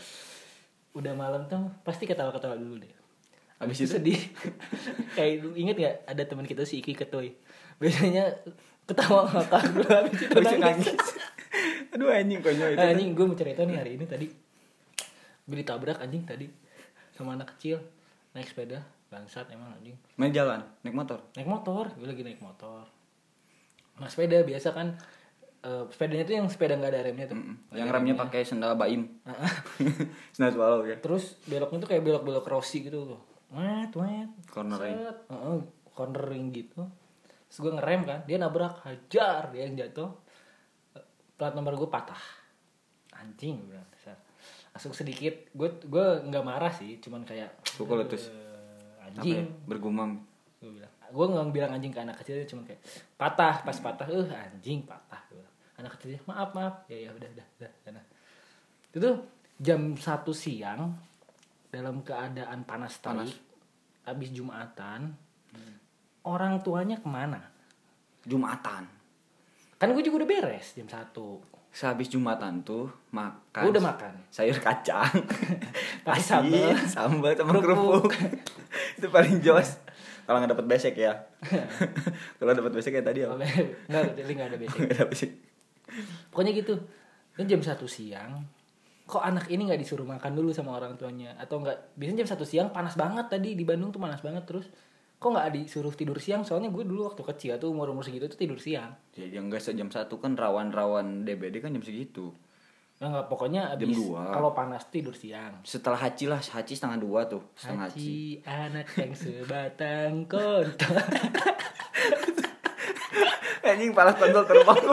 udah 0.94 1.13
malam 1.13 1.44
tuh 1.51 1.68
pasti 1.83 2.07
ketawa-ketawa 2.07 2.55
dulu 2.55 2.79
deh 2.79 2.93
Abis 3.60 3.77
itu? 3.81 3.95
sedih. 3.95 4.19
Kayak 5.17 5.33
lu 5.41 5.50
inget 5.53 5.75
nggak 5.75 5.95
ada 6.05 6.24
teman 6.25 6.43
kita 6.43 6.63
si 6.63 6.79
Iki 6.79 6.93
Ketoy? 6.95 7.31
Biasanya 7.77 8.33
ketawa 8.83 9.24
ngakak 9.25 9.63
dulu 9.72 9.88
habis 9.98 10.19
itu 10.19 10.33
Habis 10.33 10.50
itu 10.50 10.60
nangis. 10.60 10.88
nangis. 10.89 11.07
Aduh 11.93 12.10
anjing 12.10 12.39
konyol 12.41 12.69
itu. 12.74 12.81
Anjing 12.81 13.10
gue 13.13 13.25
mau 13.25 13.38
cerita 13.38 13.62
nih 13.63 13.77
hari 13.77 13.91
ini 13.95 14.05
tadi. 14.05 14.27
Gue 15.43 15.57
ditabrak 15.57 16.01
anjing 16.01 16.24
tadi. 16.24 16.48
Sama 17.13 17.38
anak 17.38 17.55
kecil. 17.55 17.79
Naik 18.33 18.50
sepeda 18.50 18.81
bangsat 19.07 19.45
emang 19.53 19.69
anjing. 19.72 19.93
Main 20.17 20.33
jalan? 20.33 20.65
Naik 20.81 20.98
motor? 20.98 21.22
Naik 21.38 21.45
motor 21.45 21.86
gue 21.93 22.07
lagi 22.10 22.25
naik 22.25 22.41
motor. 22.41 22.89
Nah 24.01 24.10
sepeda 24.10 24.41
biasa 24.41 24.74
kan 24.74 24.98
eh, 25.62 25.83
sepedanya 25.93 26.25
tuh 26.25 26.36
yang 26.36 26.48
sepeda 26.50 26.74
nggak 26.75 26.91
ada 26.91 27.01
remnya 27.05 27.29
tuh. 27.29 27.38
Mm-mm. 27.38 27.55
Nggak 27.69 27.77
yang 27.77 27.88
ada 27.88 27.95
remnya 27.95 28.15
pakai 28.17 28.41
sendal 28.41 28.74
baim. 28.74 29.05
Nah, 29.24 29.38
sendal 30.33 30.51
swallow 30.51 30.81
ya. 30.83 30.98
Terus 30.98 31.38
beloknya 31.45 31.77
tuh 31.79 31.89
kayak 31.93 32.03
belok-belok 32.03 32.45
rossi 32.50 32.83
gitu 32.83 33.05
tuh 33.07 33.22
wet 33.53 33.91
wet 33.93 34.29
Cornering. 34.50 34.98
Set. 34.98 35.17
Heeh, 35.29 35.60
cornering 35.93 36.45
gitu. 36.50 36.81
Terus 37.50 37.57
gue 37.62 37.72
ngerem 37.77 38.01
kan 38.03 38.19
dia 38.25 38.38
nabrak 38.41 38.81
hajar 38.83 39.53
dia 39.53 39.69
yang 39.69 39.77
jatuh. 39.77 40.10
Plat 41.38 41.53
nomor 41.53 41.77
gue 41.77 41.89
patah. 41.89 42.19
Anjing 43.13 43.69
bilang 43.69 43.86
langsung 44.74 44.89
sedikit 44.89 45.53
gue 45.53 45.69
gue 45.86 46.05
nggak 46.33 46.41
marah 46.41 46.74
sih 46.74 46.98
cuman 46.98 47.22
kayak 47.22 47.62
Pukul 47.77 48.01
letus. 48.01 48.33
eh, 48.33 49.05
anjing. 49.05 49.45
ya? 49.45 49.45
bergumam. 49.69 50.17
Gue 50.57 50.81
bilang 50.81 50.89
gue 51.13 51.25
nggak 51.29 51.45
bilang 51.53 51.72
anjing 51.77 51.93
ke 51.93 52.01
anak 52.01 52.17
kecil 52.25 52.41
cuman 52.50 52.65
kayak 52.65 52.81
patah 53.13 53.62
pas 53.62 53.77
patah. 53.77 54.10
Eh 54.10 54.25
anjing 54.33 54.81
patah. 54.81 55.22
Gue 55.29 55.45
anak 55.77 55.93
kecilnya 55.93 56.25
maaf 56.25 56.57
maaf. 56.57 56.89
Ya 56.89 57.05
ya 57.05 57.10
udah 57.13 57.29
udah 57.38 57.48
udah 57.62 57.72
sana 57.86 58.01
itu 58.93 59.01
tuh 59.01 59.17
jam 59.57 59.98
satu 59.98 60.29
siang 60.29 60.93
dalam 61.74 62.06
keadaan 62.06 62.62
panas 62.70 63.01
terik 63.01 63.34
habis 64.06 64.30
jumatan 64.30 65.18
orang 66.22 66.62
tuanya 66.62 67.01
ke 67.01 67.10
mana? 67.10 67.42
Jumatan. 68.30 68.86
Kan 69.82 69.92
gue 69.92 70.03
juga 70.06 70.22
udah 70.24 70.30
beres 70.30 70.77
jam 70.77 70.86
satu. 70.86 71.42
Sehabis 71.74 72.13
jumatan 72.13 72.62
tuh 72.62 72.86
makan 73.10 73.65
gue 73.65 73.74
udah 73.74 73.84
makan. 73.89 74.13
sayur 74.30 74.53
kacang. 74.62 75.10
Asin, 76.06 76.46
sambal. 76.46 76.77
sambal 76.86 77.32
sama 77.34 77.58
Kerupuk. 77.58 77.65
kerupuk. 77.65 78.13
Itu 79.01 79.08
paling 79.10 79.42
jos. 79.42 79.82
Kalau 80.30 80.38
nggak 80.39 80.53
dapat 80.53 80.68
besek 80.70 80.94
ya. 80.96 81.12
Kalau 82.38 82.53
dapat 82.53 82.72
besek 82.72 82.94
kayak 82.94 83.08
tadi 83.10 83.25
apa? 83.25 83.42
Nggak 83.89 84.03
jadi 84.22 84.32
nggak 84.38 84.48
ada 84.53 84.58
nggak 84.62 85.10
besek. 85.10 85.32
Pokoknya 86.30 86.53
gitu. 86.53 86.77
Kan 87.34 87.50
jam 87.50 87.60
satu 87.65 87.89
siang 87.89 88.46
kok 89.13 89.22
anak 89.22 89.46
ini 89.53 89.70
nggak 89.70 89.77
disuruh 89.77 90.10
makan 90.10 90.34
dulu 90.34 90.50
sama 90.50 90.74
orang 90.74 90.98
tuanya 90.98 91.38
atau 91.38 91.62
nggak 91.62 91.93
biasanya 91.93 92.25
jam 92.25 92.29
satu 92.34 92.46
siang 92.50 92.74
panas 92.74 92.98
banget 92.98 93.29
tadi 93.29 93.53
di 93.53 93.62
Bandung 93.62 93.93
tuh 93.93 94.01
panas 94.01 94.25
banget 94.25 94.41
terus 94.50 94.65
kok 95.22 95.29
nggak 95.29 95.53
disuruh 95.53 95.93
tidur 95.93 96.17
siang 96.17 96.41
soalnya 96.41 96.74
gue 96.74 96.82
dulu 96.84 97.05
waktu 97.08 97.22
kecil 97.22 97.62
tuh 97.62 97.70
umur 97.70 97.93
umur 97.93 98.01
segitu 98.01 98.25
tuh 98.25 98.36
tidur 98.36 98.58
siang 98.58 98.89
Jadi 99.13 99.38
yang 99.38 99.48
enggak 99.48 99.62
jam 99.63 99.88
satu 99.88 100.17
kan 100.17 100.34
rawan-rawan 100.34 101.22
DBD 101.24 101.62
kan 101.62 101.72
jam 101.72 101.86
segitu. 101.86 102.34
ya 102.98 103.10
nggak 103.10 103.29
pokoknya 103.29 103.74
Jam 103.77 103.89
abis 103.89 103.98
dua. 104.00 104.22
kalau 104.34 104.50
panas 104.53 104.86
tidur 104.89 105.13
siang 105.17 105.62
Setelah 105.65 105.98
haji 105.98 106.25
lah, 106.29 106.41
haji 106.41 106.74
setengah 106.74 107.00
dua 107.01 107.25
tuh, 107.29 107.41
setengah 107.58 107.89
haji. 107.89 108.00
Haji 108.00 108.22
anak 108.46 108.88
yang 109.01 109.13
sebatang 109.13 110.13
kontol 110.25 110.65
Anjing 113.63 113.96
palas 113.96 114.20
kontol 114.20 114.43
terbang 114.43 114.75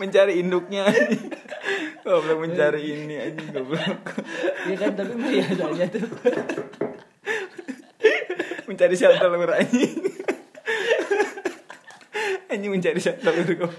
mencari 0.00 0.38
induknya. 0.38 0.86
Goblok 2.06 2.38
mencari 2.38 2.82
ini 2.86 3.18
anjing 3.18 3.50
goblok. 3.50 4.14
Iya 4.62 4.76
kan 4.78 4.90
tapi 4.94 5.12
biasanya 5.18 5.86
tuh 5.90 6.06
mencari 8.66 8.94
sel 8.94 9.18
telur 9.18 9.50
anjing. 9.50 9.94
Anjing 12.46 12.70
mencari 12.70 13.00
sel 13.02 13.18
telur 13.18 13.50
goblok. 13.58 13.74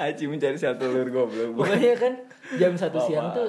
Haji 0.00 0.24
mencari 0.24 0.56
sel 0.56 0.80
telur 0.80 1.04
goblok. 1.06 1.52
pokoknya 1.52 1.94
kan 2.00 2.12
jam 2.56 2.72
satu 2.74 2.96
Apaan, 2.96 3.08
siang 3.12 3.28
tuh 3.36 3.48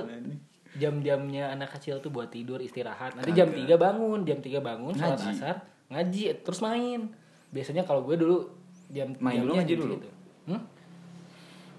jam-jamnya 0.72 1.48
anak 1.48 1.72
kecil 1.80 2.00
tuh 2.00 2.12
buat 2.12 2.28
tidur 2.28 2.60
istirahat 2.60 3.16
nanti 3.16 3.32
jam 3.32 3.48
3 3.48 3.64
bangun 3.76 4.24
jam 4.24 4.40
3 4.40 4.60
bangun 4.60 4.92
sholat 4.96 5.20
Ngaji. 5.20 5.32
asar 5.36 5.56
ngaji 5.88 6.22
terus 6.42 6.60
main 6.64 7.12
biasanya 7.52 7.84
kalau 7.84 8.08
gue 8.08 8.16
dulu 8.16 8.48
jam 8.88 9.12
Main 9.20 9.44
dulu 9.44 9.60
ngaji 9.60 9.68
jam 9.68 9.80
dulu? 9.84 9.94
segitu. 10.00 10.10
hmm? 10.48 10.62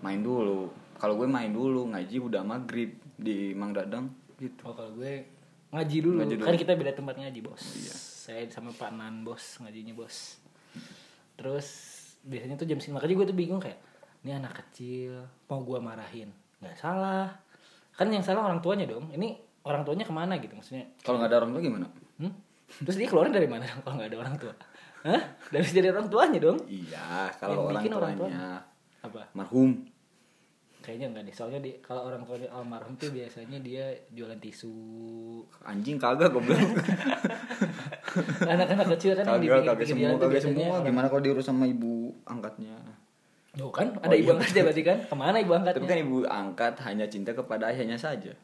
Main 0.04 0.20
dulu. 0.20 0.60
Kalau 1.02 1.18
gue 1.18 1.26
main 1.26 1.50
dulu, 1.50 1.90
ngaji 1.90 2.16
udah 2.22 2.42
maghrib 2.42 2.94
di 3.12 3.50
Mang 3.52 3.74
Dadang 3.74 4.06
gitu. 4.38 4.62
oh 4.62 4.70
kalau 4.72 4.94
gue 4.94 5.26
ngaji 5.70 5.96
dulu. 5.98 6.16
Ngaji 6.20 6.34
dulu. 6.36 6.46
kan 6.46 6.54
kita 6.54 6.72
beda 6.74 6.92
tempat 6.92 7.14
ngaji 7.16 7.40
bos 7.40 7.62
Iya. 7.74 7.94
saya 7.94 8.42
sama 8.48 8.70
Pak 8.70 8.90
Nan 8.92 9.22
bos 9.22 9.58
ngajinya 9.58 9.94
bos 9.94 10.38
terus 11.32 11.68
biasanya 12.22 12.54
tuh 12.54 12.66
jam 12.66 12.78
sini 12.78 12.94
makanya 12.94 13.14
gue 13.16 13.26
tuh 13.26 13.36
bingung 13.36 13.58
kayak 13.58 13.78
ini 14.22 14.30
anak 14.32 14.62
kecil 14.62 15.26
mau 15.46 15.58
gue 15.60 15.78
marahin 15.78 16.30
nggak 16.58 16.76
salah 16.76 17.34
kan 17.92 18.06
yang 18.06 18.22
salah 18.22 18.44
orang 18.44 18.58
tuanya 18.58 18.86
dong 18.86 19.10
ini 19.10 19.34
orang 19.62 19.82
tuanya 19.82 20.02
ke 20.02 20.10
mana 20.10 20.38
gitu 20.38 20.54
maksudnya 20.54 20.86
Kalau 21.00 21.18
nggak 21.18 21.30
ada 21.30 21.38
orang 21.40 21.50
tua 21.52 21.62
gimana? 21.62 21.86
Hmm? 22.18 22.32
Terus 22.78 22.96
dia 22.96 23.06
keluarin 23.06 23.30
dari 23.30 23.46
mana 23.46 23.66
kalau 23.82 23.94
nggak 23.96 24.08
ada 24.08 24.18
orang 24.18 24.34
tua? 24.36 24.54
Hah? 25.02 25.22
Dari 25.50 25.66
dari 25.68 25.88
orang 25.88 26.06
tuanya 26.06 26.38
dong? 26.38 26.58
Iya, 26.64 27.06
kalau 27.36 27.52
Yang 27.52 27.62
orang 27.64 27.74
bikin 27.78 27.92
orang 27.92 28.12
tuanya 28.14 28.46
Apa? 29.02 29.22
marhum. 29.34 29.70
Kayaknya 30.82 31.06
enggak 31.14 31.24
deh. 31.30 31.34
Soalnya 31.34 31.60
di, 31.62 31.70
kalau 31.78 32.10
orang 32.10 32.26
tuanya 32.26 32.50
almarhum 32.50 32.98
tuh 32.98 33.14
biasanya 33.14 33.62
dia 33.62 33.86
jualan 34.10 34.36
tisu. 34.42 34.74
Anjing 35.62 35.96
kagak 35.96 36.34
goblok. 36.34 36.58
Anak-anak 38.52 38.86
kecil 38.98 39.14
kan 39.14 39.24
yang 39.24 39.40
di 39.40 39.48
kagak 39.48 39.78
kagak 39.78 39.86
semua 39.88 40.08
kagak 40.18 40.30
biasanya 40.36 40.66
semua. 40.66 40.76
Gimana 40.82 41.06
kalau 41.06 41.22
diurus 41.22 41.46
sama 41.46 41.64
ibu 41.70 42.10
angkatnya? 42.26 42.74
Tuh 43.54 43.70
kan 43.70 43.94
ada 44.02 44.10
Oh, 44.10 44.18
ibu 44.18 44.32
iya. 44.32 44.36
angkatnya 44.36 44.62
berarti 44.66 44.82
kan? 44.82 44.98
Ke 45.06 45.16
mana 45.16 45.36
ibu 45.38 45.52
angkatnya? 45.54 45.78
Tapi 45.78 45.88
kan 45.88 45.98
ibu 46.02 46.16
angkat 46.26 46.74
hanya 46.84 47.06
cinta 47.06 47.30
kepada 47.32 47.70
ayahnya 47.70 47.96
saja. 47.96 48.34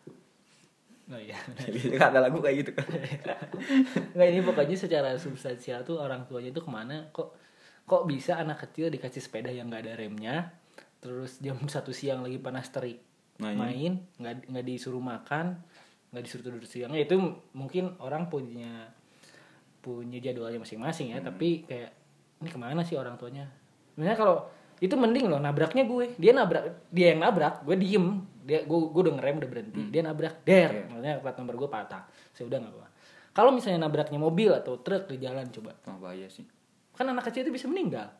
Oh 1.08 1.16
iya. 1.16 1.36
Jadi 1.64 1.96
ada 1.96 2.20
lagu 2.20 2.38
kayak 2.38 2.56
gitu 2.62 2.70
kan. 2.76 2.86
Nggak 4.14 4.28
ini 4.28 4.40
pokoknya 4.44 4.76
secara 4.76 5.10
substansial 5.18 5.82
tuh 5.82 5.98
orang 5.98 6.28
tuanya 6.28 6.52
tuh 6.54 6.62
ke 6.62 6.70
mana 6.70 7.08
kok 7.10 7.34
kok 7.88 8.04
bisa 8.04 8.36
anak 8.36 8.68
kecil 8.68 8.92
dikasih 8.92 9.24
sepeda 9.24 9.48
yang 9.48 9.72
nggak 9.72 9.88
ada 9.88 9.94
remnya 9.96 10.52
terus 10.98 11.38
jam 11.42 11.56
satu 11.74 11.90
siang 11.94 12.24
lagi 12.24 12.38
panas 12.38 12.68
terik. 12.70 13.00
Main. 13.38 13.54
main 13.54 13.92
nggak 14.18 14.50
nggak 14.50 14.64
disuruh 14.66 14.98
makan 14.98 15.62
nggak 16.10 16.22
disuruh 16.26 16.44
tidur 16.50 16.64
siang. 16.66 16.90
Ya 16.90 17.06
itu 17.06 17.14
mungkin 17.54 17.94
orang 18.02 18.26
punya 18.26 18.90
punya 19.78 20.18
jadwalnya 20.18 20.58
masing-masing 20.58 21.14
ya. 21.14 21.22
Tapi 21.22 21.62
kayak 21.70 21.90
ini 22.42 22.48
ke 22.50 22.58
mana 22.58 22.82
sih 22.82 22.98
orang 22.98 23.14
tuanya? 23.14 23.46
Sebenarnya 23.94 24.18
kalau 24.18 24.36
itu 24.82 24.94
mending 24.94 25.30
loh 25.30 25.38
nabraknya 25.38 25.86
gue. 25.86 26.18
Dia 26.18 26.34
nabrak 26.34 26.90
dia 26.90 27.14
yang 27.14 27.22
nabrak 27.22 27.62
gue 27.62 27.76
diem. 27.78 28.26
Dia 28.42 28.66
gue 28.66 28.78
gue 28.90 29.02
udah 29.06 29.14
ngerem 29.22 29.38
udah 29.38 29.50
berhenti. 29.54 29.80
Dia 29.94 30.02
nabrak 30.02 30.42
der. 30.42 30.70
Iya. 30.74 30.82
maksudnya 30.90 31.14
plat 31.22 31.36
nomor 31.38 31.54
gue 31.54 31.70
patah. 31.70 32.02
Saya 32.34 32.50
udah 32.50 32.58
nggak 32.58 32.74
apa 32.74 32.88
kalau 33.38 33.54
misalnya 33.54 33.86
nabraknya 33.86 34.18
mobil 34.18 34.50
atau 34.50 34.82
truk 34.82 35.06
di 35.14 35.22
jalan 35.22 35.46
coba. 35.54 35.78
Wah 35.86 36.10
bahaya 36.10 36.26
sih. 36.26 36.42
kan 36.98 37.06
anak 37.06 37.30
kecil 37.30 37.46
itu 37.46 37.54
bisa 37.54 37.70
meninggal. 37.70 38.10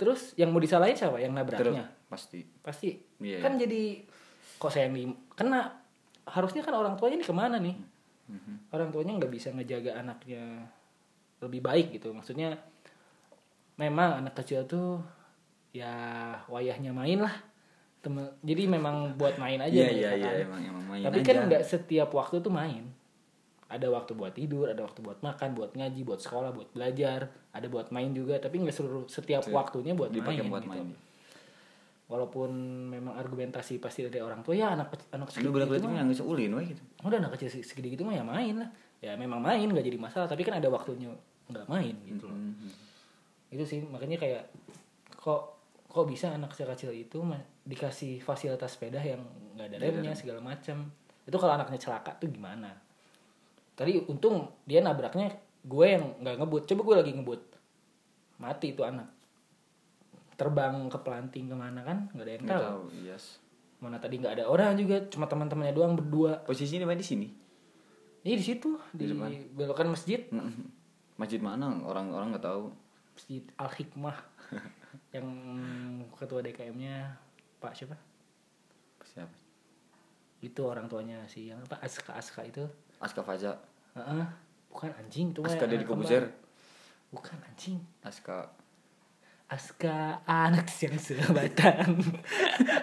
Terus 0.00 0.32
yang 0.40 0.48
mau 0.48 0.56
disalahin 0.56 0.96
siapa? 0.96 1.20
Yang 1.20 1.36
nabraknya 1.36 1.92
pasti. 2.14 2.40
pasti 2.60 2.88
Iya, 3.18 3.38
kan 3.40 3.54
jadi 3.54 4.00
kok 4.56 4.70
saya 4.70 4.86
yang 4.86 5.04
kena 5.30 5.68
harusnya 6.24 6.60
kan 6.60 6.72
orang 6.72 6.94
tuanya 6.94 7.18
ini 7.18 7.24
ke 7.24 7.34
mana 7.34 7.58
nih 7.58 7.76
Mhm. 8.24 8.72
orang 8.72 8.88
tuanya 8.88 9.12
nggak 9.14 9.28
bisa 9.28 9.50
ngejaga 9.50 9.98
anaknya 9.98 10.64
lebih 11.38 11.60
baik 11.60 11.92
gitu 11.92 12.08
maksudnya 12.10 12.56
memang 13.76 14.22
anak 14.22 14.34
kecil 14.34 14.64
tuh 14.64 15.02
ya 15.70 15.92
wayahnya 16.46 16.90
main 16.90 17.20
lah 17.20 17.34
Temen, 17.98 18.20
jadi 18.40 18.68
memang 18.68 19.16
buat 19.16 19.36
main 19.36 19.56
aja 19.58 19.72
Iya 19.72 19.88
iya 19.88 20.10
iya 20.14 20.28
kan. 20.30 20.44
emang 20.44 20.60
emang 20.62 20.84
main 20.86 21.02
tapi 21.02 21.18
aja. 21.18 21.26
kan 21.26 21.36
nggak 21.48 21.62
setiap 21.64 22.08
waktu 22.10 22.36
tuh 22.38 22.52
main 22.52 22.84
ada 23.66 23.88
waktu 23.88 24.12
buat 24.12 24.32
tidur 24.32 24.68
ada 24.68 24.80
waktu 24.80 25.00
buat 25.00 25.18
makan 25.18 25.52
buat 25.52 25.72
ngaji 25.72 26.00
buat 26.00 26.20
sekolah 26.20 26.52
buat 26.52 26.68
belajar 26.70 27.26
ada 27.50 27.66
buat 27.66 27.88
main 27.90 28.12
juga 28.12 28.36
tapi 28.36 28.60
nggak 28.60 28.72
seluruh 28.72 29.04
setiap 29.06 29.42
Iya. 29.42 29.52
waktunya 29.52 29.92
buat 29.92 30.08
dipakai 30.10 30.36
main 30.38 30.48
buat 30.48 30.62
gitu. 30.62 30.72
main. 30.74 30.88
Walaupun 32.04 32.50
memang 32.92 33.16
argumentasi 33.16 33.80
pasti 33.80 34.04
dari 34.04 34.20
orang 34.20 34.44
tua 34.44 34.52
ya 34.52 34.76
anak 34.76 34.92
anak 35.08 35.32
segitu 35.32 35.48
berarti 35.48 35.80
gitu 35.80 35.88
mah. 35.88 36.04
geus 36.04 36.20
ulin 36.20 36.52
we 36.52 36.76
gitu. 36.76 36.82
udah 37.00 37.16
anak 37.16 37.32
kecil 37.40 37.64
segede 37.64 37.96
gitu 37.96 38.04
mah 38.04 38.12
ya 38.12 38.24
main 38.24 38.54
lah. 38.60 38.70
Ya 39.00 39.16
memang 39.16 39.40
main 39.40 39.64
nggak 39.64 39.84
jadi 39.84 39.98
masalah. 40.00 40.28
Tapi 40.28 40.44
kan 40.44 40.60
ada 40.60 40.68
waktunya 40.68 41.08
nggak 41.48 41.66
main 41.68 41.94
gitu 42.04 42.28
loh. 42.28 42.36
Mhm. 42.36 42.70
itu 43.54 43.62
sih 43.70 43.80
makanya 43.86 44.18
kayak 44.18 44.50
kok 45.14 45.54
kok 45.86 46.04
bisa 46.10 46.34
anak 46.34 46.50
kecil-kecil 46.50 46.90
itu 46.90 47.22
dikasih 47.62 48.18
fasilitas 48.18 48.74
sepeda 48.74 48.98
yang 48.98 49.22
nggak 49.54 49.70
ada 49.70 49.76
Nggak 49.78 49.86
ada 49.86 49.94
remnya 49.94 50.12
segala 50.18 50.40
macam 50.42 50.90
itu 51.24 51.36
kalau 51.40 51.52
anaknya 51.54 51.78
celaka 51.80 52.12
tuh 52.20 52.28
gimana? 52.28 52.74
Tadi 53.78 54.02
untung 54.10 54.50
dia 54.66 54.82
nabraknya 54.82 55.32
gue 55.64 55.86
yang 55.86 56.20
nggak 56.20 56.36
ngebut. 56.42 56.62
Coba 56.68 56.80
gue 56.84 56.96
lagi 57.00 57.12
ngebut. 57.16 57.42
Mati 58.42 58.74
itu 58.74 58.82
anak 58.82 59.13
terbang 60.34 60.86
ke 60.90 60.98
pelanting 61.00 61.46
ke 61.50 61.56
mana 61.56 61.80
kan 61.82 62.10
nggak 62.12 62.24
ada 62.26 62.32
yang 62.34 62.44
tahu 62.44 62.62
tahu, 62.62 62.82
yes. 63.06 63.24
mana 63.78 63.96
tadi 63.98 64.18
nggak 64.18 64.34
ada 64.40 64.44
orang 64.50 64.74
juga 64.74 65.02
cuma 65.10 65.26
teman-temannya 65.30 65.74
doang 65.74 65.94
berdua 65.94 66.42
Posisinya 66.42 66.82
di 66.82 66.88
mana 66.88 66.98
di 66.98 67.06
sini? 67.06 67.28
ini 68.24 68.34
di 68.40 68.44
situ 68.44 68.80
di, 68.96 69.12
Di 69.12 69.14
belokan 69.52 69.92
masjid. 69.92 70.24
Masjid 71.20 71.38
mana? 71.44 71.68
Orang-orang 71.84 72.32
nggak 72.32 72.42
tahu. 72.42 72.72
masjid 73.14 73.44
Al 73.60 73.68
Hikmah 73.70 74.16
yang 75.14 75.28
ketua 76.18 76.42
DKM-nya 76.42 77.14
Pak 77.60 77.72
siapa 77.76 77.94
Siapa? 79.04 79.36
itu 80.40 80.60
orang 80.60 80.88
tuanya 80.88 81.20
si 81.28 81.48
yang 81.52 81.60
apa 81.62 81.78
Aska 81.80 82.16
Aska 82.16 82.42
itu 82.44 82.64
Aska 82.98 83.20
Faza. 83.22 83.60
Heeh. 83.94 84.26
bukan 84.72 84.90
anjing 84.98 85.30
itu 85.30 85.40
mah 85.40 85.48
Aska 85.52 85.64
kembar. 85.68 85.86
Kobuzer. 85.86 86.24
bukan 87.14 87.38
anjing 87.46 87.78
Aska. 88.02 88.50
Aska 89.44 90.18
anak 90.26 90.66
yang 90.80 90.96
sebatang 90.96 92.00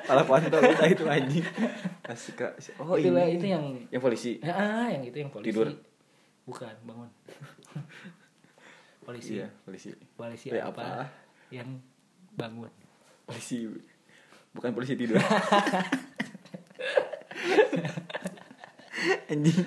Malah 0.05 0.23
pantau 0.23 0.61
kita 0.61 0.85
itu 0.87 1.03
anjing. 1.05 1.45
Aska. 2.05 2.53
Oh 2.77 2.93
Itulah, 2.93 3.25
ini. 3.25 3.35
itu 3.35 3.45
yang 3.49 3.65
yang 3.89 3.97
polisi. 3.99 4.37
ah 4.43 4.85
yang 4.87 5.01
itu 5.01 5.17
yang 5.17 5.29
polisi 5.29 5.49
Tidur. 5.49 5.67
bukan 6.43 6.73
bangun 6.83 7.09
polisi 9.05 9.41
Iya, 9.41 9.47
polisi. 9.63 9.89
polisi 10.13 10.47
apa, 10.53 10.69
apa? 10.69 10.87
yang 11.49 11.81
bangun 12.31 12.69
Polisi. 13.25 13.65
Bukan 14.51 14.75
polisi 14.75 14.93
tidur. 14.93 15.15
anjing. 19.31 19.63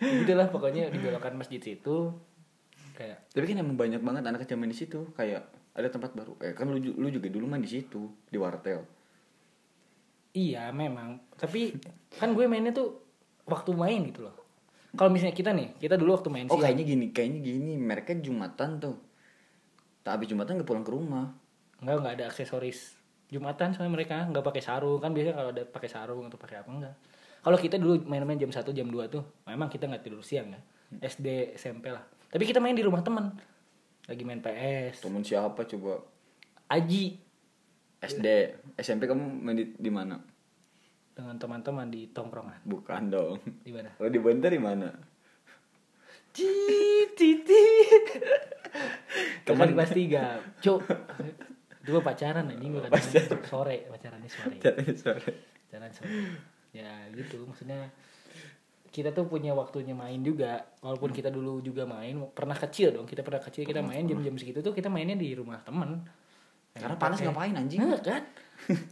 gitulah 0.00 0.48
pokoknya 0.48 0.88
di 0.88 0.96
belokan 0.96 1.36
masjid 1.36 1.60
situ 1.60 2.14
kayak 3.00 3.32
Tapi 3.32 3.44
kan 3.48 3.56
emang 3.64 3.80
banyak 3.80 4.04
banget 4.04 4.22
anak 4.28 4.44
kecil 4.44 4.60
main 4.60 4.68
di 4.68 4.76
situ. 4.76 5.08
Kayak 5.16 5.48
ada 5.72 5.88
tempat 5.88 6.12
baru. 6.12 6.36
Eh 6.44 6.52
kan 6.52 6.68
lu, 6.68 6.76
lu 6.76 7.08
juga 7.08 7.32
dulu 7.32 7.48
main 7.48 7.64
di 7.64 7.72
situ 7.72 8.12
di 8.28 8.36
wartel. 8.36 8.84
Iya 10.30 10.70
memang 10.70 11.18
Tapi 11.34 11.74
kan 12.14 12.30
gue 12.38 12.46
mainnya 12.46 12.70
tuh 12.70 13.02
Waktu 13.50 13.74
main 13.74 13.98
gitu 14.06 14.22
loh 14.22 14.38
Kalau 14.94 15.10
misalnya 15.10 15.34
kita 15.34 15.50
nih 15.50 15.74
Kita 15.74 15.98
dulu 15.98 16.14
waktu 16.14 16.30
main 16.30 16.46
Oh 16.46 16.54
siang 16.54 16.70
kayaknya 16.70 16.84
gini, 16.86 17.06
kayaknya 17.10 17.40
gini. 17.42 17.72
Mereka 17.74 18.22
jumatan 18.22 18.78
tuh. 18.78 18.96
Tak 20.06 20.20
habis 20.20 20.30
jumatan 20.30 20.62
gak 20.62 20.68
pulang 20.68 20.86
ke 20.86 20.92
rumah. 20.94 21.34
Enggak 21.82 21.96
enggak 21.98 22.14
ada 22.20 22.24
aksesoris 22.30 23.00
Jumatan 23.30 23.70
soalnya 23.70 23.94
mereka 23.94 24.26
nggak 24.26 24.42
pakai 24.42 24.58
sarung 24.58 24.98
kan 24.98 25.14
biasanya 25.14 25.38
kalau 25.38 25.50
ada 25.54 25.62
pakai 25.62 25.86
sarung 25.86 26.26
atau 26.26 26.34
pakai 26.34 26.66
apa 26.66 26.70
enggak 26.74 26.94
kalau 27.46 27.54
kita 27.54 27.78
dulu 27.78 28.02
main-main 28.10 28.34
jam 28.34 28.50
1 28.50 28.58
jam 28.74 28.90
2 28.90 29.06
tuh 29.06 29.22
memang 29.46 29.70
kita 29.70 29.86
nggak 29.86 30.02
tidur 30.02 30.18
siang 30.18 30.50
ya 30.50 30.58
SD 30.98 31.54
SMP 31.54 31.94
lah 31.94 32.02
tapi 32.30 32.42
kita 32.46 32.62
main 32.62 32.78
di 32.78 32.86
rumah 32.86 33.02
temen 33.02 33.34
lagi 34.08 34.22
main 34.26 34.42
PS 34.42 35.06
Temen 35.06 35.22
siapa 35.22 35.62
coba? 35.70 36.02
Aji 36.70 37.18
SD, 38.00 38.26
SMP 38.80 39.04
kamu 39.06 39.22
main 39.44 39.54
di, 39.54 39.76
di 39.76 39.90
mana? 39.92 40.18
dengan 41.20 41.36
teman-teman 41.36 41.92
di 41.92 42.08
tongkrongan 42.10 42.64
Bukan 42.64 43.02
dong. 43.12 43.36
di 43.66 43.70
mana 43.76 43.92
Kalau 44.00 44.10
dibentar 44.10 44.48
di 44.48 44.62
mana? 44.62 44.88
Titi. 46.32 47.42
Teman 49.42 49.74
kelas 49.74 49.90
tiga, 49.90 50.38
cuk. 50.62 50.80
Dua 51.82 52.00
pacaran 52.00 52.46
anjing 52.46 52.70
gue 52.70 52.82
katanya 52.86 53.42
sore 53.42 53.90
pacarannya 53.90 54.30
sore. 54.30 54.56
Jadi 54.62 54.94
sore. 54.94 55.32
Pacaran 55.66 55.90
sore. 55.90 56.12
Ya 56.70 57.10
gitu 57.10 57.42
maksudnya 57.50 57.90
kita 58.90 59.10
tuh 59.10 59.24
punya 59.24 59.50
waktunya 59.50 59.92
main 59.92 60.18
juga 60.18 60.58
walaupun 60.80 61.10
kita 61.10 61.28
dulu 61.28 61.58
juga 61.60 61.82
main 61.84 62.10
pernah 62.28 62.54
kecil 62.54 62.90
dong 62.92 63.06
kita 63.06 63.20
pernah 63.20 63.38
kecil 63.38 63.62
kita 63.62 63.78
main 63.80 64.02
jam-jam 64.02 64.34
segitu 64.34 64.58
tuh 64.60 64.70
kita 64.70 64.86
mainnya 64.86 65.14
di 65.14 65.30
rumah 65.32 65.58
temen 65.60 66.02
Karena 66.70 66.94
panas 66.94 67.18
Kayak- 67.18 67.30
ngapain 67.30 67.54
anjing? 67.56 67.80
Nah, 67.80 67.98
kan 67.98 68.22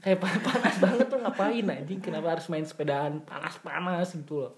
kayak 0.01 0.19
pa- 0.19 0.43
panas 0.45 0.77
banget 0.77 1.07
tuh 1.07 1.19
ngapain 1.19 1.63
anjing 1.65 1.99
kenapa 2.01 2.27
harus 2.33 2.47
main 2.49 2.63
sepedaan 2.63 3.23
panas-panas 3.23 4.09
gitu 4.13 4.35
loh 4.41 4.53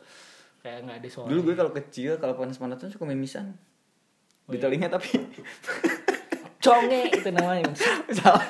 kayak 0.60 0.84
nggak 0.84 0.96
ada 0.98 1.08
soal 1.08 1.26
Dulu 1.26 1.40
gue 1.42 1.54
kalau 1.54 1.68
kecil 1.70 2.16
kalau 2.16 2.32
panas-panas 2.34 2.76
tuh 2.76 2.88
suka 2.90 3.04
mimisan. 3.04 3.56
Oh, 4.44 4.52
Di 4.52 4.56
iya. 4.56 4.62
telinga 4.62 4.88
tapi 4.88 5.08
conge 6.58 7.00
itu 7.10 7.28
namanya 7.30 7.72
salah. 8.18 8.44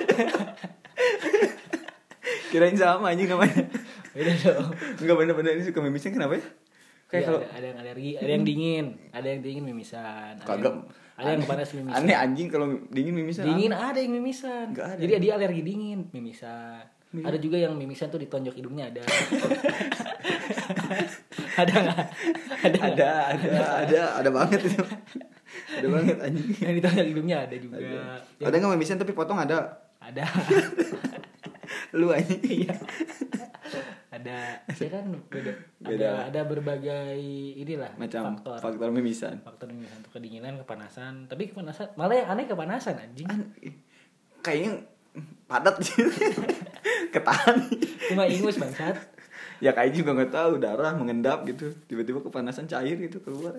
Kirain 2.50 2.74
sama 2.74 3.10
anjing 3.10 3.26
namanya. 3.28 3.62
beda 4.10 4.32
dong 4.34 4.74
Enggak 4.98 5.16
bener-bener 5.16 5.52
ini 5.54 5.64
suka 5.64 5.78
mimisan 5.80 6.10
kenapa 6.10 6.34
ya? 6.34 6.42
Kayak 7.10 7.18
Iya, 7.20 7.26
kalau 7.26 7.40
ada, 7.42 7.50
ada 7.50 7.66
yang 7.66 7.78
alergi 7.78 8.10
ada 8.14 8.30
yang 8.30 8.44
dingin 8.46 8.86
ada 9.10 9.26
yang 9.26 9.40
dingin 9.42 9.64
mimisan 9.66 10.32
ada 10.32 10.46
Kagak. 10.46 10.62
yang, 10.64 10.78
ada 11.18 11.28
yang 11.28 11.42
panas 11.42 11.68
mimisan 11.74 11.98
aneh 11.98 12.16
anjing 12.16 12.46
kalau 12.46 12.66
dingin 12.88 13.12
mimisan. 13.12 13.44
dingin 13.44 13.72
ada 13.72 13.98
yang 13.98 14.12
mimisan 14.12 14.64
Nggak 14.70 14.86
ada. 14.86 15.00
jadi 15.02 15.12
dia 15.18 15.32
alergi 15.34 15.62
dingin 15.62 16.00
mimisan 16.10 16.86
ada 17.10 17.34
juga 17.36 17.58
yang 17.58 17.74
mimisan 17.74 18.06
tuh 18.06 18.22
ditonjok 18.22 18.54
hidungnya 18.54 18.86
ada 18.86 19.02
ada 21.56 21.72
nggak 21.74 21.98
ada? 22.60 22.78
Ada, 22.80 23.10
ada, 23.26 23.50
ada, 23.82 24.00
ada 24.20 24.30
banget 24.30 24.60
itu. 24.62 24.80
Ada 25.70 25.86
banget 25.88 26.16
anjing. 26.20 26.48
yang 26.64 26.74
ditonjok 26.78 27.06
hidungnya 27.06 27.36
ada 27.42 27.56
juga 27.56 27.76
Ada. 27.76 28.00
Ada 28.46 28.54
nggak 28.54 28.72
mimisan 28.76 28.96
tapi 28.96 29.12
potong 29.12 29.38
ada. 29.40 29.80
ada 29.98 30.24
Lu 31.98 32.12
anjing. 32.12 32.40
Iya. 32.44 32.74
Ada. 34.10 34.58
Ya 34.66 34.88
kan 34.90 35.04
beda, 35.30 35.52
Beda. 35.78 35.94
ada 35.94 36.10
ada 36.28 36.40
berbagai 36.42 37.14
inilah 37.56 37.94
Macam 37.94 38.34
faktor. 38.34 38.58
faktor 38.58 38.88
mimisan. 38.90 39.38
faktor 39.40 39.70
mimisan 39.70 40.02
tuh 40.02 40.18
kedinginan 40.18 40.58
kepanasan. 40.58 41.30
Tapi 41.30 41.54
kepanasan 41.54 41.94
malah 41.94 42.18
yang 42.18 42.28
aneh 42.28 42.50
kepanasan 42.50 42.98
anjing. 42.98 43.30
An- 43.30 43.54
kayaknya 44.42 44.82
padat. 45.46 45.78
Ketahan. 47.14 47.56
cuma 48.10 48.26
ingus 48.26 48.58
bangsat. 48.58 48.98
Ya 49.60 49.70
kayak 49.70 49.92
juga 49.94 50.16
nggak 50.16 50.32
tahu 50.32 50.52
darah 50.58 50.90
mengendap 50.94 51.46
gitu. 51.46 51.70
Tiba-tiba 51.86 52.18
kepanasan 52.20 52.66
cair 52.66 52.98
gitu 52.98 53.22
keluar. 53.22 53.58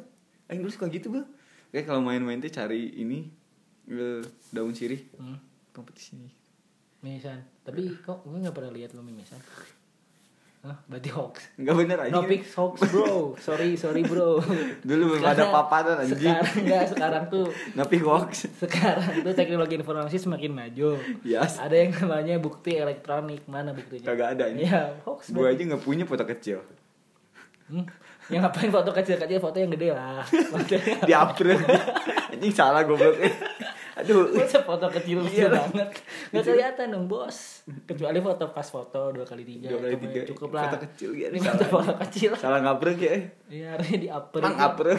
Eh 0.52 0.56
dulu 0.60 0.68
suka 0.68 0.92
gitu 0.92 1.12
bang? 1.16 1.28
Kayak 1.72 1.86
kalau 1.88 2.02
main-main 2.04 2.44
tuh 2.44 2.52
cari 2.52 2.92
ini 3.00 3.32
daun 4.52 4.76
sirih. 4.76 5.00
Hmm. 5.16 5.40
kompetisi 5.72 6.20
mimisan. 7.00 7.40
Tapi 7.64 7.96
kok 8.04 8.28
gue 8.28 8.36
nggak 8.36 8.52
pernah 8.52 8.76
lihat 8.76 8.92
lo 8.92 9.00
mimisan 9.00 9.40
Hah, 10.62 10.78
berarti 10.86 11.10
hoax? 11.10 11.58
Nggak 11.58 11.74
bener 11.74 11.98
aja 12.06 12.14
no 12.14 12.22
pics 12.30 12.54
hoax 12.54 12.86
bro. 12.94 13.34
Sorry 13.42 13.74
sorry 13.74 14.06
bro. 14.06 14.38
Dulu 14.90 15.18
belum 15.18 15.26
ada 15.26 15.50
Karena 15.50 15.58
paparan 15.58 15.96
anjing. 16.06 16.22
sekarang 16.22 16.54
enggak 16.62 16.86
sekarang 16.94 17.24
tuh 17.34 17.46
tapi 17.74 17.96
hoax. 17.98 18.32
Sekarang 18.62 19.26
tuh 19.26 19.34
teknologi 19.34 19.74
informasi 19.82 20.22
semakin 20.22 20.54
maju. 20.54 21.02
Yes. 21.26 21.58
ada 21.58 21.74
yang 21.74 21.98
namanya 21.98 22.38
bukti 22.38 22.78
elektronik. 22.78 23.42
Mana 23.50 23.74
buktinya? 23.74 24.06
Kagak 24.06 24.38
ada 24.38 24.54
ini 24.54 24.70
ya 24.70 24.94
hoax 25.02 25.34
gue 25.34 25.46
aja 25.50 25.62
nggak 25.66 25.82
punya 25.82 26.06
foto 26.06 26.30
kecil. 26.30 26.62
Hmm. 27.66 27.90
Yang 28.30 28.48
ngapain 28.48 28.72
foto 28.72 28.92
kecil-kecil, 28.96 29.40
foto 29.44 29.58
yang 29.60 29.72
gede 29.76 29.92
lah. 29.92 30.24
Di 31.10 31.12
April 31.12 31.58
anjing 32.32 32.54
salah 32.56 32.88
goblok 32.88 33.18
aduh. 34.02 34.34
Masa 34.42 34.60
foto 34.66 34.86
kecil 34.90 35.22
Iya. 35.22 35.30
kecil 35.30 35.50
banget. 35.54 35.90
Gak 36.34 36.44
kelihatan 36.44 36.86
dong 36.90 37.06
bos. 37.06 37.62
Kecuali 37.86 38.18
foto 38.18 38.44
pas 38.50 38.68
foto 38.68 39.14
dua 39.14 39.26
kali 39.26 39.46
tiga 39.46 39.70
dua 39.70 39.80
kali 39.86 39.96
tiga. 40.02 40.22
Cukup 40.34 40.50
lah. 40.58 40.68
Foto 40.68 40.78
kecil 40.90 41.10
gitu 41.14 41.30
Ini 41.30 41.40
foto 41.40 41.66
foto 41.70 41.94
kecil. 42.02 42.32
Salah 42.34 42.60
ngabrek 42.66 42.98
ya. 42.98 43.16
Iya 43.52 43.68
harusnya 43.78 43.98
di 44.02 44.10
upper 44.10 44.42
mang 44.42 44.58
april 44.58 44.98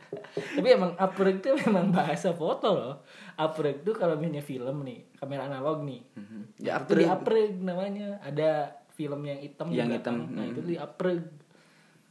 Tapi 0.58 0.68
emang 0.68 0.92
upper 0.98 1.26
itu 1.30 1.48
memang 1.66 1.94
bahasa 1.94 2.34
foto 2.34 2.68
loh. 2.74 2.94
Upper 3.38 3.64
itu 3.80 3.90
kalau 3.94 4.18
misalnya 4.18 4.42
film 4.42 4.82
nih 4.82 4.98
Kamera 5.14 5.46
analog 5.46 5.86
nih. 5.86 6.00
Ya 6.58 6.82
Itu 6.82 6.98
di 6.98 7.06
upper 7.06 7.34
namanya. 7.62 8.18
Ada 8.20 8.82
film 8.92 9.24
yang 9.24 9.38
hitam 9.40 9.70
Yang 9.70 10.02
hitam, 10.02 10.14
Nah 10.34 10.44
hmm. 10.44 10.52
itu 10.52 10.60
di 10.66 10.76
upper 10.76 11.16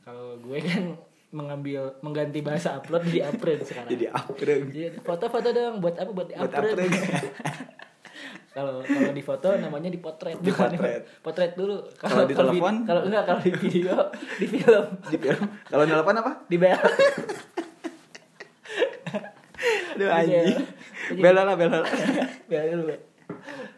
Kalau 0.01 0.39
gue 0.41 0.57
kan 0.63 1.10
mengambil 1.31 1.95
mengganti 2.03 2.43
bahasa 2.43 2.75
upload 2.75 3.07
di 3.07 3.23
upper 3.23 3.55
sekarang 3.63 3.87
jadi 3.87 4.05
Jadi 4.67 4.99
foto-foto 4.99 5.49
dong 5.55 5.79
buat 5.79 5.95
apa 5.95 6.11
buat 6.11 6.27
di 6.27 6.35
buat 6.35 6.51
upload. 6.51 6.91
Kalau 8.51 8.83
kalau 8.83 9.15
di 9.15 9.23
foto 9.23 9.47
namanya 9.55 9.87
di 9.87 9.95
potret. 9.95 10.35
Di 10.43 10.51
potret. 10.51 11.07
Potret 11.23 11.55
dulu. 11.55 11.87
Kalau 11.95 12.27
di 12.27 12.35
telepon? 12.35 12.83
Kalau 12.83 13.07
enggak 13.07 13.23
kalau 13.23 13.39
di 13.39 13.51
video, 13.55 14.11
di 14.11 14.43
film, 14.43 14.85
di 15.07 15.15
film 15.15 15.47
kalau 15.71 15.87
nelpon 15.87 16.19
apa 16.19 16.43
di 16.51 16.59
bel. 16.59 16.75
aduh 19.95 20.03
Di 20.03 20.11
anjing 20.11 20.67
bel. 21.15 21.31
lah 21.31 21.43
lah 21.47 21.55
Bel 22.51 22.65
dulu. 22.75 22.95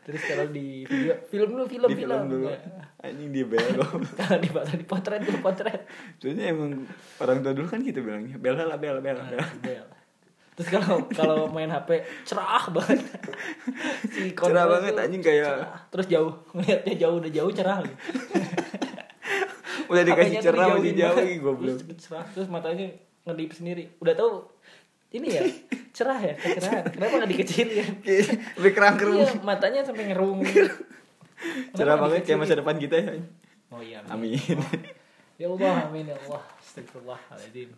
Terus 0.03 0.21
kalau 0.23 0.45
di 0.47 0.83
video, 0.83 1.13
film 1.25 1.49
dulu 1.51 1.65
film 1.65 1.89
di 1.89 1.97
film 1.97 2.21
dulu 2.27 2.47
Ya. 2.47 2.59
anjing 2.99 3.29
di 3.29 3.41
bela 3.43 3.83
Kalau 4.19 4.37
di 4.39 4.49
foto 4.49 4.71
di 4.73 4.85
potret 4.85 5.21
dulu 5.21 5.39
potret. 5.39 5.81
Soalnya 6.17 6.51
emang 6.51 6.87
orang 7.17 7.37
tua 7.39 7.51
dulu 7.51 7.67
kan 7.67 7.79
gitu 7.79 7.99
bilangnya 7.99 8.37
bela 8.37 8.63
lah 8.63 8.77
bela 8.77 8.99
bela 8.99 9.23
bela 9.23 9.43
Bel. 9.59 9.85
Terus 10.53 10.69
kalau 10.69 11.01
kalau 11.09 11.37
main 11.49 11.65
HP 11.67 11.89
cerah 12.23 12.69
banget. 12.69 13.01
Si 14.05 14.31
Cerah 14.31 14.69
banget, 14.69 14.93
anjing, 14.93 15.19
kayak- 15.19 15.49
cerah. 15.49 15.79
terus 15.89 16.05
jauh 16.05 16.33
ngeliatnya 16.53 16.93
jauh 16.95 17.15
udah 17.17 17.31
jauh 17.33 17.51
cerah 17.51 17.77
gitu. 17.81 17.97
udah 19.91 20.03
dikasih 20.03 20.37
cerah 20.39 20.65
masih 20.73 20.93
jauh 20.93 21.17
Terus 21.57 21.79
cerah 21.99 22.25
terus 22.31 22.47
matanya 22.47 22.85
ngedip 23.25 23.51
sendiri. 23.51 23.83
Udah 23.97 24.13
tahu 24.13 24.45
ini 25.13 25.27
ya 25.29 25.43
cerah 25.93 26.19
ya 26.19 26.33
kecerahan. 26.33 26.83
Kenapa 26.89 27.13
nggak 27.21 27.31
dikecilin? 27.31 27.87
lebih 28.57 28.71
kerang 28.73 28.97
kerung 28.97 29.21
Iya 29.21 29.29
matanya 29.45 29.81
sampai 29.85 30.09
ngerung. 30.09 30.41
cerah 31.77 31.97
banget 31.99 32.21
kayak 32.25 32.39
masa 32.39 32.55
depan 32.57 32.75
kita 32.77 32.95
ya 32.97 33.13
Oh 33.69 33.81
iya. 33.81 34.01
amin 34.09 34.37
Ya 35.37 35.49
Allah 35.49 35.89
amin 35.89 36.05
ya 36.09 36.17
Allah. 36.25 36.41
Astagfirullahaladzim. 36.61 37.69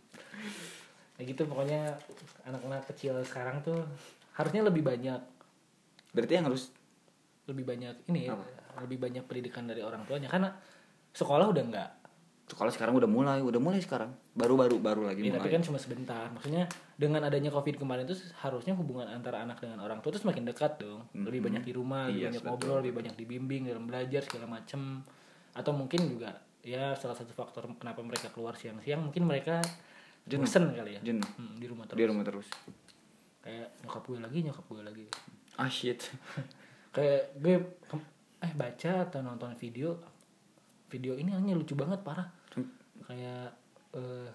Ya 1.15 1.23
gitu 1.23 1.47
pokoknya 1.47 1.95
anak-anak 2.43 2.83
kecil 2.91 3.15
sekarang 3.23 3.63
tuh 3.63 3.79
harusnya 4.35 4.63
lebih 4.63 4.83
banyak 4.83 5.19
berarti 6.11 6.33
yang 6.35 6.47
harus 6.47 6.71
lebih 7.47 7.63
banyak 7.63 7.95
ini 8.07 8.27
ya, 8.27 8.35
Apa? 8.35 8.83
lebih 8.83 8.99
banyak 8.99 9.23
pendidikan 9.23 9.63
dari 9.63 9.79
orang 9.79 10.03
tuanya 10.03 10.27
karena 10.27 10.51
sekolah 11.15 11.47
udah 11.47 11.63
enggak 11.63 11.89
tuh 12.03 12.04
kalau 12.47 12.69
sekarang 12.69 12.93
udah 12.93 13.07
mulai 13.07 13.41
udah 13.41 13.57
mulai 13.57 13.81
sekarang 13.81 14.13
baru 14.31 14.53
baru 14.53 14.77
baru 14.77 15.01
lagi 15.03 15.23
Ya, 15.23 15.33
tapi 15.33 15.41
mulai 15.41 15.51
kan 15.51 15.63
cuma 15.63 15.77
sebentar. 15.77 16.29
Maksudnya 16.29 16.69
dengan 16.93 17.21
adanya 17.21 17.49
covid 17.49 17.73
kemarin 17.75 18.05
tuh 18.05 18.13
harusnya 18.37 18.73
hubungan 18.73 19.09
antara 19.09 19.41
anak 19.41 19.57
dengan 19.57 19.81
orang 19.81 19.97
tua 19.99 20.13
tuh 20.13 20.21
semakin 20.21 20.45
dekat 20.45 20.77
dong. 20.77 21.09
Lebih 21.11 21.41
Mhm. 21.41 21.47
banyak 21.49 21.63
di 21.63 21.73
rumah, 21.73 22.05
lebih 22.05 22.15
Iya, 22.15 22.27
banyak 22.29 22.37
betul. 22.39 22.51
ngobrol, 22.53 22.77
lebih 22.79 22.93
banyak 22.95 23.13
dibimbing 23.15 23.61
dalam 23.65 23.83
belajar 23.83 24.21
segala 24.21 24.45
macem. 24.51 25.01
Atau 25.51 25.71
mungkin 25.71 26.05
juga 26.05 26.29
ya 26.61 26.93
salah 26.93 27.13
satu 27.13 27.31
faktor 27.31 27.65
kenapa 27.73 28.01
mereka 28.01 28.29
keluar 28.29 28.53
siang-siang 28.53 29.01
mungkin 29.01 29.25
mereka 29.25 29.65
Jenuh. 30.23 30.45
bosen 30.45 30.69
kali 30.71 30.97
ya. 30.97 31.01
Jenuh. 31.01 31.29
Hmm, 31.37 31.53
di 31.55 31.65
rumah 31.65 31.85
terus. 31.85 31.97
di 31.97 32.05
rumah 32.05 32.23
terus 32.23 32.47
Kayak 33.41 33.67
nyokap 33.81 34.03
gue 34.03 34.19
lagi, 34.19 34.39
nyokap 34.41 34.65
gue 34.65 34.81
lagi. 34.83 35.05
ah 35.55 35.65
shit 35.67 36.01
Kayak 36.95 37.21
gue 37.35 37.55
eh 38.39 38.53
baca 38.53 38.91
atau 39.03 39.19
nonton 39.19 39.53
video 39.55 39.97
video 40.89 41.13
ini 41.17 41.33
hanya 41.33 41.57
lucu 41.57 41.73
banget 41.73 42.01
parah. 42.05 42.27
Kayak 43.05 43.53
eh 43.95 44.29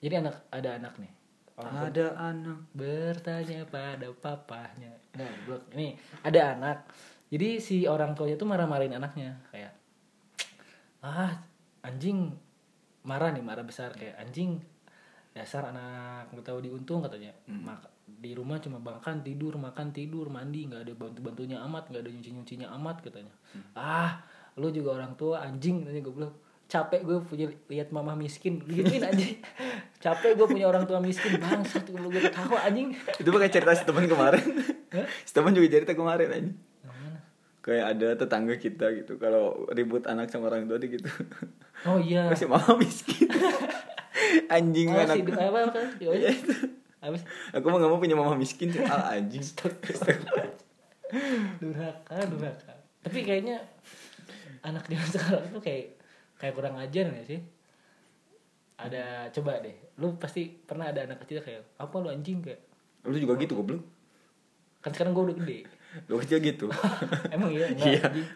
jadi 0.00 0.24
anak 0.24 0.48
ada 0.48 0.70
anak 0.80 0.94
nih. 0.96 1.12
Orang 1.60 1.92
ada 1.92 2.06
anak. 2.16 2.58
bertanya 2.72 3.68
pada 3.68 4.08
papahnya. 4.16 4.96
Nah 5.16 5.30
blok 5.44 5.68
ini 5.76 5.92
ada 6.24 6.56
anak. 6.56 6.88
Jadi 7.30 7.60
si 7.62 7.84
orang 7.86 8.16
tuanya 8.16 8.40
tuh 8.40 8.48
marah-marahin 8.48 8.96
anaknya. 8.96 9.36
Kayak 9.52 9.76
ah 11.04 11.36
anjing 11.84 12.32
marah 13.04 13.30
nih 13.36 13.44
marah 13.44 13.62
besar. 13.62 13.92
Kayak 13.92 14.16
anjing 14.24 14.56
dasar 15.36 15.68
anak 15.68 16.32
nggak 16.32 16.46
tahu 16.48 16.64
diuntung 16.64 17.04
katanya. 17.04 17.36
Mak- 17.46 18.00
di 18.10 18.34
rumah 18.34 18.58
cuma 18.58 18.82
makan 18.82 19.22
tidur 19.22 19.54
makan 19.54 19.94
tidur 19.94 20.26
mandi 20.34 20.66
nggak 20.66 20.82
ada 20.82 20.92
bantu 20.98 21.18
bantunya 21.22 21.62
amat 21.62 21.94
nggak 21.94 22.02
ada 22.02 22.10
nyuci 22.10 22.30
nyucinya 22.34 22.68
amat 22.80 23.04
katanya. 23.04 23.34
Ah 23.76 24.24
lu 24.58 24.72
juga 24.74 24.98
orang 24.98 25.14
tua 25.14 25.44
anjing 25.44 25.86
katanya 25.86 26.02
gue 26.02 26.14
bilang. 26.14 26.34
Capek 26.70 27.02
gue 27.02 27.18
punya 27.26 27.46
lihat 27.66 27.90
mama 27.90 28.14
miskin. 28.14 28.62
Gituin 28.62 29.02
anjing. 29.02 29.42
Capek 29.98 30.38
gue 30.38 30.46
punya 30.46 30.70
orang 30.70 30.86
tua 30.86 31.02
miskin 31.02 31.34
bangsat 31.42 31.82
gue 31.90 31.98
gue 31.98 32.22
ketawa 32.30 32.62
anjing. 32.62 32.94
Itu 33.18 33.34
pakai 33.34 33.50
cerita 33.50 33.74
si 33.74 33.82
teman 33.82 34.06
kemarin. 34.06 34.46
Si 35.26 35.32
teman 35.34 35.50
juga 35.50 35.66
cerita 35.66 35.94
kemarin 35.98 36.30
aja 36.30 36.50
mana? 37.00 37.18
Kayak 37.60 37.84
ada 37.96 38.08
tetangga 38.16 38.54
kita 38.56 38.86
gitu 38.96 39.20
kalau 39.20 39.68
ribut 39.74 40.06
anak 40.08 40.32
sama 40.32 40.48
orang 40.48 40.66
tua 40.66 40.80
dia 40.80 40.90
gitu. 40.94 41.10
Oh 41.84 41.98
iya. 42.00 42.28
Masih 42.30 42.48
mama 42.48 42.76
miskin. 42.78 43.28
Anjing 44.54 44.88
apa 44.92 45.02
anak 45.08 45.16
sih 45.16 45.24
apa 45.32 45.58
apa? 45.70 45.80
Iya, 46.02 46.28
itu. 46.32 46.52
apa 47.00 47.14
sih? 47.16 47.26
Aku 47.56 47.64
mah 47.72 47.78
gak 47.80 47.90
mau 47.90 48.00
punya 48.00 48.16
mama 48.16 48.36
miskin 48.36 48.68
ah, 48.84 49.12
anjing. 49.16 49.40
Durhaka 51.60 52.16
durhaka. 52.28 52.72
Tapi 53.00 53.18
kayaknya 53.24 53.64
anak 54.60 54.84
zaman 54.86 55.08
sekarang 55.14 55.44
tuh 55.50 55.62
kayak 55.62 55.96
kayak 56.36 56.54
kurang 56.54 56.76
ajar 56.76 57.08
gak 57.08 57.26
sih? 57.26 57.40
Ada 58.80 59.28
coba 59.30 59.60
deh. 59.60 59.76
Lu 60.00 60.16
pasti 60.16 60.48
pernah 60.48 60.88
ada 60.88 61.04
anak 61.04 61.20
kecil 61.24 61.44
kayak 61.44 61.76
apa 61.76 61.94
lu 62.00 62.08
anjing? 62.08 62.40
kayak. 62.40 62.60
Lu 63.04 63.16
juga 63.16 63.36
gitu 63.36 63.52
goblok. 63.54 63.84
Kan 64.80 64.96
sekarang 64.96 65.12
gue 65.12 65.24
udah 65.28 65.36
gede. 65.36 65.58
Lu 66.08 66.16
kecil 66.16 66.38
gitu. 66.40 66.66
Emang 67.34 67.52
iya? 67.52 67.68
Enggak 67.68 67.88
Iya. 67.92 68.02
anjing. 68.08 68.28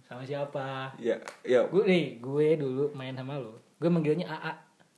Sama 0.00 0.22
siapa? 0.24 0.90
Ya 0.96 1.20
ya 1.44 1.68
gue 1.68 1.82
nih 1.84 2.16
gue 2.18 2.46
dulu 2.56 2.84
main 2.96 3.12
sama 3.12 3.36
lu. 3.36 3.52
Gue 3.76 3.90
manggilnya 3.92 4.24
AA 4.26 4.52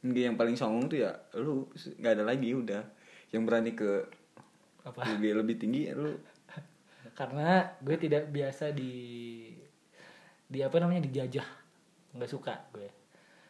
Enggak, 0.07 0.23
yang 0.23 0.37
paling 0.39 0.55
songong 0.55 0.87
tuh 0.87 1.03
ya 1.03 1.11
lu 1.35 1.67
nggak 1.75 2.13
ada 2.15 2.25
lagi 2.25 2.55
udah. 2.55 2.83
Yang 3.35 3.43
berani 3.43 3.73
ke 3.75 4.07
apa? 4.87 5.03
Lebih 5.19 5.43
lebih 5.43 5.55
tinggi 5.59 5.91
ya 5.91 5.99
lu. 5.99 6.15
Karena 7.13 7.67
gue 7.83 7.97
tidak 7.99 8.31
biasa 8.31 8.71
di 8.71 8.93
di 10.47 10.59
apa 10.63 10.77
namanya 10.79 11.03
dijajah. 11.07 11.47
Nggak 12.17 12.31
suka 12.31 12.55
gue. 12.73 12.89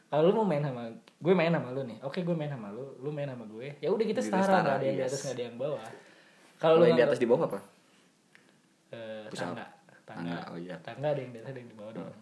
Kalau 0.06 0.30
lu 0.30 0.32
mau 0.42 0.46
main 0.46 0.62
sama 0.62 0.86
gue 0.96 1.34
main 1.34 1.50
sama 1.50 1.68
lu 1.74 1.82
nih. 1.84 1.98
Oke 2.06 2.22
gue 2.22 2.36
main 2.36 2.50
sama 2.50 2.70
lu 2.70 2.96
lu 3.02 3.10
main 3.10 3.28
sama 3.28 3.44
gue. 3.46 3.76
Ya 3.82 3.88
udah 3.90 4.04
kita 4.06 4.20
setara 4.22 4.62
nggak 4.62 4.76
ada 4.80 4.86
yang 4.86 4.98
di 4.98 5.04
atas 5.04 5.20
nggak 5.26 5.36
ada 5.36 5.44
yang 5.44 5.56
bawah. 5.58 5.82
Kalau 6.56 6.74
lu 6.80 6.84
yang 6.88 6.98
di 6.98 7.04
atas 7.04 7.18
di 7.20 7.26
bawah 7.28 7.44
apa? 7.50 7.58
Eh, 8.94 9.26
Pusat. 9.28 9.44
tangga. 9.52 9.66
Tangga. 10.06 10.38
Oh 10.54 10.58
iya. 10.58 10.78
tangga 10.80 11.08
ada 11.10 11.20
yang 11.20 11.32
di 11.34 11.38
atas 11.42 11.50
ada 11.50 11.58
yang 11.58 11.70
di 11.70 11.76
bawah 11.76 11.92
doang. 11.92 12.20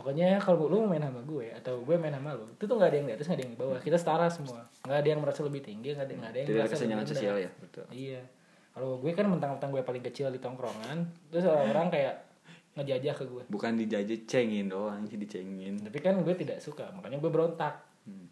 Pokoknya 0.00 0.40
kalau 0.40 0.64
lu 0.72 0.76
mau 0.80 0.96
main 0.96 1.04
sama 1.04 1.20
gue 1.20 1.46
atau 1.52 1.84
gue 1.84 1.96
main 2.00 2.14
sama 2.16 2.32
lu 2.32 2.48
itu 2.48 2.64
tuh 2.64 2.74
nggak 2.80 2.88
ada 2.88 2.96
yang 2.96 3.06
di 3.06 3.14
atas 3.20 3.26
nggak 3.28 3.36
ada 3.36 3.44
yang 3.44 3.52
di 3.52 3.60
bawah. 3.60 3.78
Kita 3.84 3.96
setara 4.00 4.26
semua. 4.32 4.60
Nggak 4.88 4.98
ada 5.04 5.08
yang 5.12 5.20
merasa 5.20 5.40
lebih 5.44 5.60
tinggi 5.60 5.92
nggak 5.92 6.06
ada 6.08 6.14
nggak 6.16 6.30
ada 6.32 6.38
yang 6.40 6.48
tidak 6.48 6.56
ada 6.56 6.64
merasa 6.64 6.72
lebih 6.72 6.80
kesenjangan 6.80 7.04
rendah. 7.04 7.20
sosial 7.20 7.36
ya? 7.36 7.50
Betul. 7.60 7.84
Iya. 7.92 8.22
Kalau 8.70 8.90
gue 9.02 9.12
kan 9.12 9.26
mentang-mentang 9.28 9.70
gue 9.74 9.82
paling 9.84 10.04
kecil 10.08 10.32
di 10.32 10.40
tongkrongan, 10.40 10.98
terus 11.28 11.44
orang-orang 11.44 11.90
kayak 11.90 12.29
ngejajah 12.72 13.12
ke 13.12 13.24
gue. 13.24 13.42
bukan 13.46 13.72
dijajah 13.76 14.18
cengin 14.24 14.66
doang 14.66 15.02
sih 15.04 15.16
dicengin 15.16 15.74
Tapi 15.76 15.98
kan 15.98 16.14
gue 16.16 16.34
tidak 16.34 16.58
suka, 16.58 16.86
makanya 16.90 17.18
gue 17.18 17.28
berontak. 17.28 17.82
Hmm. 18.02 18.30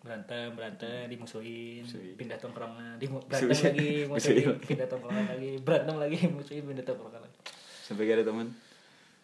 Berantem, 0.00 0.56
berantem, 0.56 1.04
dimusuhin, 1.06 1.84
Musuhin. 1.84 2.16
pindah 2.16 2.36
tongkrongan, 2.36 2.96
dimu- 2.96 3.20
berantem 3.28 3.52
Musuhin. 3.52 3.68
lagi, 3.70 3.90
Musuhin 4.06 4.46
pindah 4.58 4.86
tongkrongan 4.86 5.26
lagi, 5.28 5.50
berantem 5.60 5.96
lagi, 5.96 6.18
musuhin, 6.34 6.64
pindah 6.64 6.84
tongkrongan 6.84 7.20
lagi. 7.20 7.38
sampai 7.80 8.02
gak 8.04 8.16
ada 8.16 8.26
teman 8.26 8.46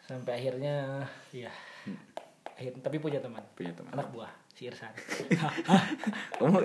Sampai 0.02 0.32
akhirnya, 0.36 1.02
ya, 1.30 1.50
akhir, 2.52 2.78
tapi 2.78 2.96
punya 2.96 3.18
teman, 3.18 3.42
punya 3.52 3.72
teman 3.72 3.90
anak 3.90 4.06
buah, 4.10 4.30
si 4.52 4.68
Irsan. 4.68 4.92
kamu 6.38 6.62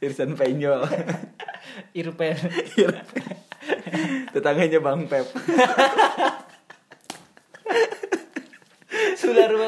Irsan 0.00 0.32
Penyol 0.32 0.80
Irpen. 1.92 2.38
tetangganya 4.30 4.78
bang 4.78 5.04
Pep 5.04 5.26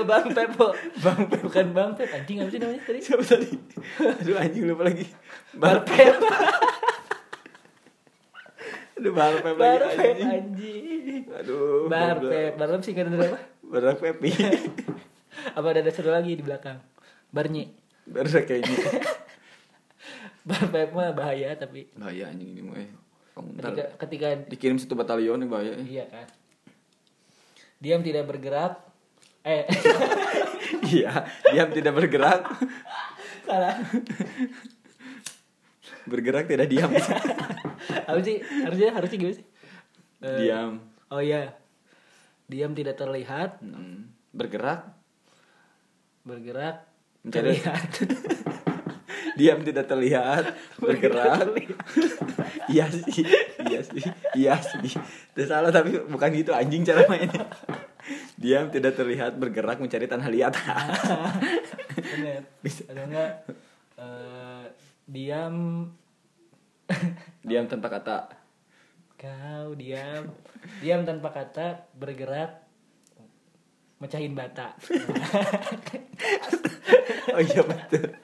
Sudah 0.00 0.24
rumah 0.24 0.24
Bang 0.24 0.26
Pep, 0.32 0.50
Po. 0.56 0.68
Bang 1.04 1.20
Pep. 1.28 1.40
Bukan 1.44 1.66
Bang 1.76 1.90
Pep, 1.92 2.08
anjing 2.08 2.36
apa 2.40 2.48
sih 2.48 2.58
namanya 2.60 2.80
tadi? 2.88 2.98
siapa 3.04 3.24
tadi 3.24 3.48
aduh 4.00 4.36
anjing 4.40 4.62
lupa 4.64 4.82
lagi 4.88 5.04
Bar 5.52 5.76
Bar 5.76 5.78
Pep. 5.84 6.14
aduh 8.96 9.12
Bar 9.12 9.34
Pep 9.44 9.56
lagi 9.56 9.84
anjing 10.00 10.28
anjing. 10.28 11.22
aduh 11.36 11.88
Bar 11.92 12.16
goblok. 12.16 12.32
Pep, 12.32 12.52
Bar 12.56 12.68
Pep 12.72 12.80
singkatan 12.84 13.12
dari 13.12 13.28
apa? 13.28 13.38
Bar 13.60 13.84
Pepi 14.00 14.30
Apa 15.56 15.66
ada 15.72 15.80
ada 15.80 15.92
seru 15.94 16.10
lagi 16.12 16.36
di 16.36 16.42
belakang? 16.44 16.80
Barnyi. 17.30 17.70
baru 18.10 18.26
kayak 18.26 18.66
ini 18.66 18.74
Bar 20.48 20.64
Pep 20.72 20.88
mah 20.96 21.12
bahaya 21.12 21.52
tapi 21.54 21.92
bahaya 21.94 22.32
anjing 22.32 22.56
ini 22.56 22.60
mah 22.64 22.76
eh. 22.80 22.88
ketika 23.60 23.84
ketika 24.00 24.28
dikirim 24.48 24.76
satu 24.80 24.96
batalion 24.98 25.38
nih 25.44 25.48
bahaya 25.48 25.72
eh. 25.78 25.86
iya 25.86 26.04
kan. 26.08 26.26
Diam 27.80 28.04
tidak 28.04 28.28
bergerak. 28.28 28.89
Eh, 29.50 29.66
iya 30.94 31.26
diam 31.50 31.70
tidak 31.74 31.98
bergerak. 31.98 32.46
Salah. 33.42 33.74
bergerak 36.06 36.46
tidak 36.46 36.70
diam. 36.70 36.90
Apa 38.08 38.20
sih? 38.22 38.38
Harusnya 38.62 38.94
harusnya 38.94 39.18
gimana 39.18 39.36
sih? 39.36 39.46
Eh, 40.22 40.38
diam. 40.38 40.78
Oh 41.10 41.18
iya. 41.18 41.58
Diam 42.46 42.74
tidak 42.74 42.94
terlihat, 42.94 43.58
Hmm. 43.58 44.10
bergerak. 44.30 44.86
Bergerak. 46.22 46.86
Mencari- 47.26 47.58
terlihat. 47.58 47.90
diam 49.38 49.60
tidak 49.62 49.86
terlihat. 49.86 50.44
Bergerak 50.78 51.58
iya 52.70 52.86
sih. 52.86 53.26
Iya 53.66 53.80
sih. 53.82 54.04
Iya 54.34 54.54
sih. 54.62 54.94
Itu 55.34 55.42
salah 55.42 55.74
tapi 55.74 55.98
bukan 56.06 56.30
gitu. 56.34 56.54
Anjing 56.54 56.86
cara 56.86 57.02
mainnya 57.10 57.50
diam 58.40 58.72
tidak 58.72 58.96
terlihat 58.96 59.36
bergerak 59.36 59.76
mencari 59.76 60.08
tanah 60.08 60.28
liat. 60.32 60.56
Bener. 62.16 62.42
Bisa. 62.64 62.88
Atau 62.88 63.04
enggak 63.04 63.32
eh, 64.00 64.64
diam? 65.04 65.56
Diam 67.46 67.70
tanpa 67.70 67.86
kata. 67.86 68.34
Kau 69.20 69.76
diam, 69.76 70.32
diam 70.80 71.04
tanpa 71.04 71.28
kata, 71.28 71.92
bergerak, 71.92 72.64
mecahin 74.00 74.32
bata. 74.32 74.72
oh 77.36 77.42
iya 77.44 77.60
betul. 77.60 78.16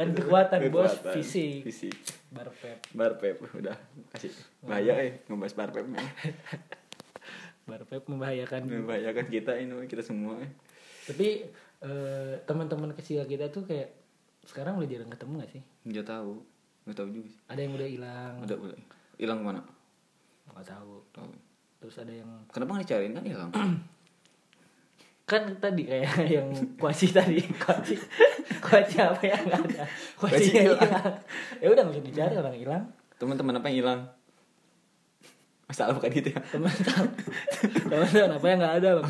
Kan 0.00 0.16
kekuatan 0.16 0.72
bos, 0.72 0.96
fisik. 1.12 1.68
fisik. 1.68 1.92
Barpep, 2.32 2.88
barpep 2.96 3.36
udah. 3.52 3.76
Kasih. 4.16 4.32
Bahaya 4.64 4.96
eh 4.96 5.20
ngebahas 5.28 5.54
barpep 5.54 5.86
men 7.68 7.76
barpep 7.84 8.02
membahayakan. 8.08 8.60
membahayakan 8.64 9.26
kita 9.28 9.52
ini 9.60 9.84
kita 9.84 10.00
semua. 10.00 10.40
Tapi 11.04 11.44
eh, 11.84 12.32
teman-teman 12.48 12.96
kecil 12.96 13.28
kita 13.28 13.52
tuh 13.52 13.68
kayak 13.68 13.92
sekarang 14.48 14.80
udah 14.80 14.88
jarang 14.88 15.12
ketemu 15.12 15.32
gak 15.44 15.50
sih? 15.52 15.62
nggak 15.84 16.06
tahu. 16.08 16.40
Nggak 16.88 16.96
tahu 16.96 17.08
juga 17.12 17.28
sih. 17.28 17.40
Ada 17.52 17.60
yang 17.60 17.72
udah 17.76 17.88
hilang, 17.92 18.34
udah 18.40 18.56
udah. 18.56 18.78
Hilang 19.20 19.40
mana 19.44 19.60
nggak 20.48 20.64
tahu. 20.64 20.92
tahu. 21.12 21.28
Terus 21.84 21.96
ada 22.00 22.12
yang 22.16 22.30
kenapa 22.48 22.70
nggak 22.72 22.84
dicariin? 22.88 23.12
Kan 23.12 23.24
hilang. 23.28 23.50
Kan 25.28 25.42
tadi 25.60 25.84
kayak 25.84 26.24
yang 26.40 26.48
kuaci 26.80 27.12
tadi. 27.12 27.44
Kuaci. 27.60 27.94
Kuaci 28.64 28.96
apa 28.96 29.20
yang 29.28 29.44
nggak 29.44 29.60
ada? 29.76 29.84
Kuaci 30.16 30.50
hilang. 30.56 30.88
Ya 31.60 31.68
udah 31.68 31.82
nggak 31.84 32.00
usah 32.00 32.06
dicari 32.08 32.34
orang 32.40 32.56
hilang. 32.56 32.84
Teman-teman 33.20 33.60
apa 33.60 33.68
yang 33.68 33.84
hilang 33.84 34.00
masalah 35.68 35.92
bukan 35.92 36.08
gitu 36.10 36.32
ya. 36.32 36.40
Teman 36.48 36.72
teman 36.72 37.08
teman 38.08 38.30
apa 38.32 38.46
yang 38.48 38.58
nggak 38.58 38.74
ada 38.80 38.90
bang 38.98 39.08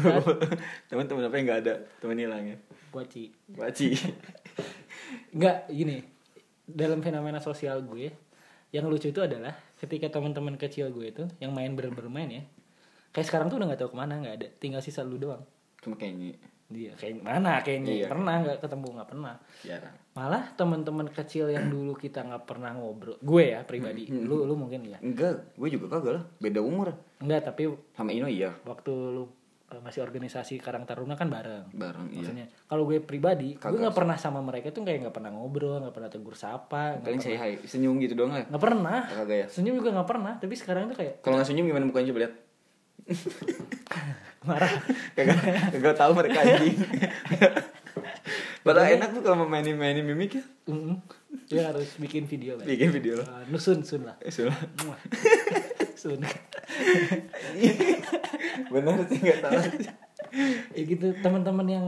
teman-teman 0.91 1.23
apa 1.31 1.35
yang 1.39 1.47
nggak 1.47 1.61
ada? 1.63 1.75
Teman 2.03 2.17
hilang 2.19 2.45
ya? 2.51 2.57
Kuaci 2.91 3.31
Baci 3.55 3.95
nggak 5.39 5.71
gini. 5.71 6.03
Dalam 6.69 7.01
fenomena 7.01 7.41
sosial 7.41 7.81
gue 7.87 8.13
yang 8.75 8.85
lucu 8.91 9.09
itu 9.09 9.23
adalah 9.25 9.57
ketika 9.81 10.13
teman-teman 10.13 10.61
kecil 10.61 10.93
gue 10.93 11.07
itu 11.09 11.25
yang 11.41 11.57
main 11.57 11.73
ber 11.73 11.89
bermain 11.89 12.29
ya 12.29 12.43
kayak 13.17 13.25
sekarang 13.25 13.49
tuh 13.49 13.57
udah 13.57 13.73
nggak 13.73 13.81
tahu 13.81 13.95
ke 13.95 13.99
mana 13.99 14.21
nggak 14.21 14.35
ada. 14.43 14.49
Tinggal 14.61 14.85
sisa 14.85 15.01
lu 15.07 15.17
doang. 15.17 15.41
Cuma 15.81 15.95
kayaknya 15.97 16.37
dia 16.69 16.93
kayak 17.01 17.25
mana 17.25 17.65
kayaknya 17.65 18.05
Iya. 18.05 18.09
pernah 18.13 18.35
nggak 18.45 18.61
ketemu? 18.61 18.87
Nggak 19.01 19.09
pernah. 19.09 19.35
Jarang. 19.65 19.95
Malah 20.13 20.45
teman-teman 20.53 21.09
kecil 21.09 21.49
yang 21.49 21.73
dulu 21.73 21.97
kita 21.97 22.21
nggak 22.21 22.45
pernah 22.45 22.77
ngobrol. 22.77 23.17
Gue 23.25 23.57
ya 23.57 23.65
pribadi. 23.65 24.13
Lu 24.13 24.45
lu 24.45 24.53
mungkin 24.53 24.85
ya 24.85 25.01
enggak 25.01 25.57
gue 25.57 25.69
juga 25.73 25.97
kagak 25.97 26.13
lah. 26.21 26.25
Beda 26.37 26.61
umur. 26.61 26.93
Enggak 27.25 27.49
tapi 27.49 27.73
sama 27.97 28.13
Ino 28.13 28.29
iya. 28.29 28.53
waktu 28.69 28.93
lu 28.93 29.25
eh, 29.73 29.81
masih 29.81 30.05
organisasi 30.05 30.61
Karang 30.61 30.85
Taruna 30.85 31.17
kan 31.17 31.33
bareng. 31.33 31.73
Bareng 31.73 32.13
iya. 32.13 32.21
Maksudnya 32.21 32.47
kalau 32.69 32.85
gue 32.85 33.01
pribadi 33.01 33.57
gue 33.57 33.65
Kagak 33.65 33.89
nggak 33.89 33.97
pernah 33.97 34.17
sama 34.21 34.45
mereka 34.45 34.69
tuh 34.69 34.85
kayak 34.85 35.09
nggak 35.09 35.17
pernah 35.17 35.33
ngobrol 35.33 35.81
nggak 35.81 35.97
pernah 35.97 36.13
tegur 36.13 36.37
sapa 36.37 37.01
paling 37.01 37.25
saya 37.25 37.41
hai 37.49 37.65
senyum 37.65 37.97
gitu 38.05 38.13
doang 38.13 38.37
lah. 38.37 38.45
Nggak 38.45 38.61
pernah. 38.61 39.09
Kagak 39.09 39.37
ya. 39.41 39.47
Senyum 39.49 39.81
juga 39.81 39.97
nggak 39.97 40.09
pernah 40.09 40.37
tapi 40.37 40.53
sekarang 40.53 40.93
tuh 40.93 41.01
kayak 41.01 41.25
kalau 41.25 41.41
nggak 41.41 41.49
senyum 41.49 41.65
gimana 41.65 41.89
mukanya 41.89 42.13
coba 42.13 42.21
lihat 42.29 42.35
marah. 44.47 44.71
Kagak 45.17 45.39
kagak 45.75 45.97
tahu 45.99 46.13
mereka 46.15 46.39
anjing. 46.43 46.79
Padahal 48.67 49.01
enak 49.01 49.09
tuh 49.17 49.23
kalau 49.25 49.45
mau 49.45 49.49
mainin 49.49 49.75
mainin 49.75 50.05
mimik 50.05 50.39
ya. 50.39 50.45
Mm-mm. 50.69 51.01
dia 51.49 51.73
harus 51.73 51.97
bikin 51.97 52.29
video 52.29 52.61
kan 52.61 52.69
bikin 52.69 52.93
video 52.93 53.21
lah. 53.21 53.41
Ah, 53.41 53.43
nusun 53.49 53.81
sun 53.81 54.05
lah. 54.05 54.17
Eh, 54.21 54.29
sulah. 54.29 54.57
Muah. 54.85 55.01
sun. 55.97 56.21
Bener 58.73 58.97
sih 59.09 59.19
nggak 59.25 59.41
tahu. 59.41 59.57
Ya 60.77 60.83
gitu 60.85 61.07
teman-teman 61.25 61.69
yang 61.69 61.87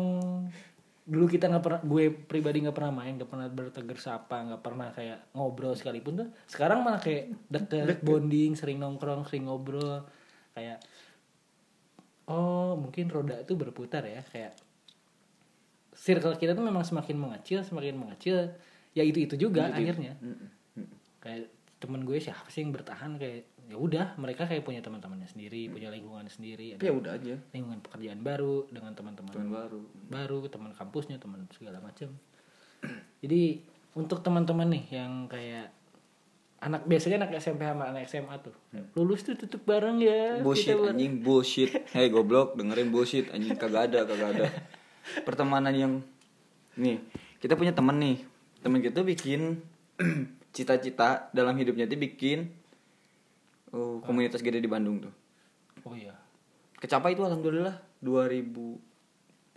dulu 1.10 1.26
kita 1.26 1.50
nggak 1.50 1.64
pernah 1.64 1.80
gue 1.82 2.04
pribadi 2.12 2.62
nggak 2.62 2.76
pernah 2.76 3.02
main 3.02 3.18
nggak 3.18 3.26
pernah 3.26 3.50
bertegur 3.50 3.98
sapa 3.98 4.46
nggak 4.46 4.62
pernah 4.62 4.94
kayak 4.94 5.34
ngobrol 5.34 5.74
sekalipun 5.74 6.22
tuh 6.22 6.28
sekarang 6.46 6.86
malah 6.86 7.02
kayak 7.02 7.34
deket, 7.50 7.98
bonding 8.06 8.54
sering 8.54 8.78
nongkrong 8.78 9.26
sering 9.26 9.50
ngobrol 9.50 10.06
kayak 10.54 10.78
oh 12.30 12.78
mungkin 12.78 13.10
roda 13.10 13.42
itu 13.42 13.58
berputar 13.58 14.06
ya 14.06 14.22
kayak 14.30 14.54
circle 16.00 16.38
kita 16.38 16.56
tuh 16.56 16.64
memang 16.64 16.86
semakin 16.86 17.18
mengecil 17.18 17.60
semakin 17.66 17.98
mengecil. 17.98 18.56
Ya 18.96 19.04
itu 19.04 19.22
itu 19.22 19.34
juga 19.36 19.70
akhirnya. 19.70 20.16
Kayak 21.20 21.52
temen 21.76 22.02
gue 22.08 22.16
siapa 22.16 22.48
sih 22.48 22.64
yang 22.64 22.72
bertahan? 22.72 23.20
Kayak 23.20 23.46
ya 23.70 23.76
udah 23.78 24.18
mereka 24.18 24.50
kayak 24.50 24.66
punya 24.66 24.82
teman-temannya 24.82 25.30
sendiri 25.30 25.70
punya 25.70 25.92
lingkungan 25.94 26.26
sendiri. 26.26 26.74
Ada 26.74 26.82
ya 26.82 26.92
udah 26.94 27.12
aja. 27.14 27.34
Lingkungan 27.54 27.80
pekerjaan 27.84 28.20
baru 28.24 28.66
dengan 28.72 28.92
teman-teman 28.96 29.30
teman 29.30 29.50
baru. 29.50 29.80
baru 30.10 30.40
teman 30.50 30.70
kampusnya 30.74 31.22
teman 31.22 31.46
segala 31.54 31.78
macam. 31.78 32.10
Jadi 33.20 33.62
untuk 33.94 34.24
teman-teman 34.24 34.72
nih 34.72 34.84
yang 35.02 35.28
kayak 35.28 35.70
anak 36.60 36.84
biasanya 36.84 37.24
anak 37.24 37.40
SMP 37.40 37.64
sama 37.64 37.88
anak 37.88 38.04
SMA 38.04 38.34
tuh. 38.44 38.54
Lulus 38.92 39.24
tuh 39.24 39.36
tutup 39.36 39.64
bareng 39.64 39.96
ya 40.00 40.44
bullshit 40.44 40.76
kita 40.76 40.80
bareng. 40.80 40.96
anjing 40.96 41.14
bullshit. 41.24 41.70
Hei 41.96 42.12
goblok 42.12 42.56
dengerin 42.60 42.92
bullshit 42.92 43.32
anjing 43.32 43.56
kagak 43.56 43.92
ada 43.92 44.04
kagak 44.04 44.28
ada. 44.36 44.46
Pertemanan 45.26 45.72
yang 45.72 45.92
nih 46.76 47.00
kita 47.40 47.56
punya 47.56 47.72
temen 47.72 47.96
nih. 47.96 48.16
Temen 48.60 48.84
kita 48.84 49.00
bikin 49.00 49.64
cita-cita 50.56 51.32
dalam 51.32 51.56
hidupnya 51.56 51.88
itu 51.88 51.96
bikin 51.96 52.52
oh, 53.72 54.04
komunitas 54.04 54.44
gede 54.44 54.60
di 54.60 54.68
Bandung 54.68 55.00
tuh. 55.00 55.14
Oh 55.88 55.96
iya. 55.96 56.12
Kecapai 56.76 57.16
itu 57.16 57.24
alhamdulillah 57.24 57.76
2000 58.04 58.90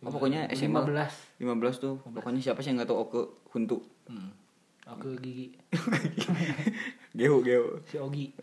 oh, 0.04 0.12
pokoknya 0.12 0.52
SMA 0.52 0.84
15 0.84 1.40
15 1.40 1.84
tuh. 1.84 1.96
pokoknya 2.04 2.40
siapa 2.44 2.60
sih 2.60 2.72
yang 2.72 2.84
nggak 2.84 2.92
tahu 2.92 3.00
Oke 3.08 3.22
Huntu? 3.56 3.80
Hmm. 4.08 4.36
aku 4.84 5.16
gigi 5.24 5.56
Gehu 7.14 7.46
Gehu 7.46 7.78
si 7.86 8.02
Ogi. 8.02 8.34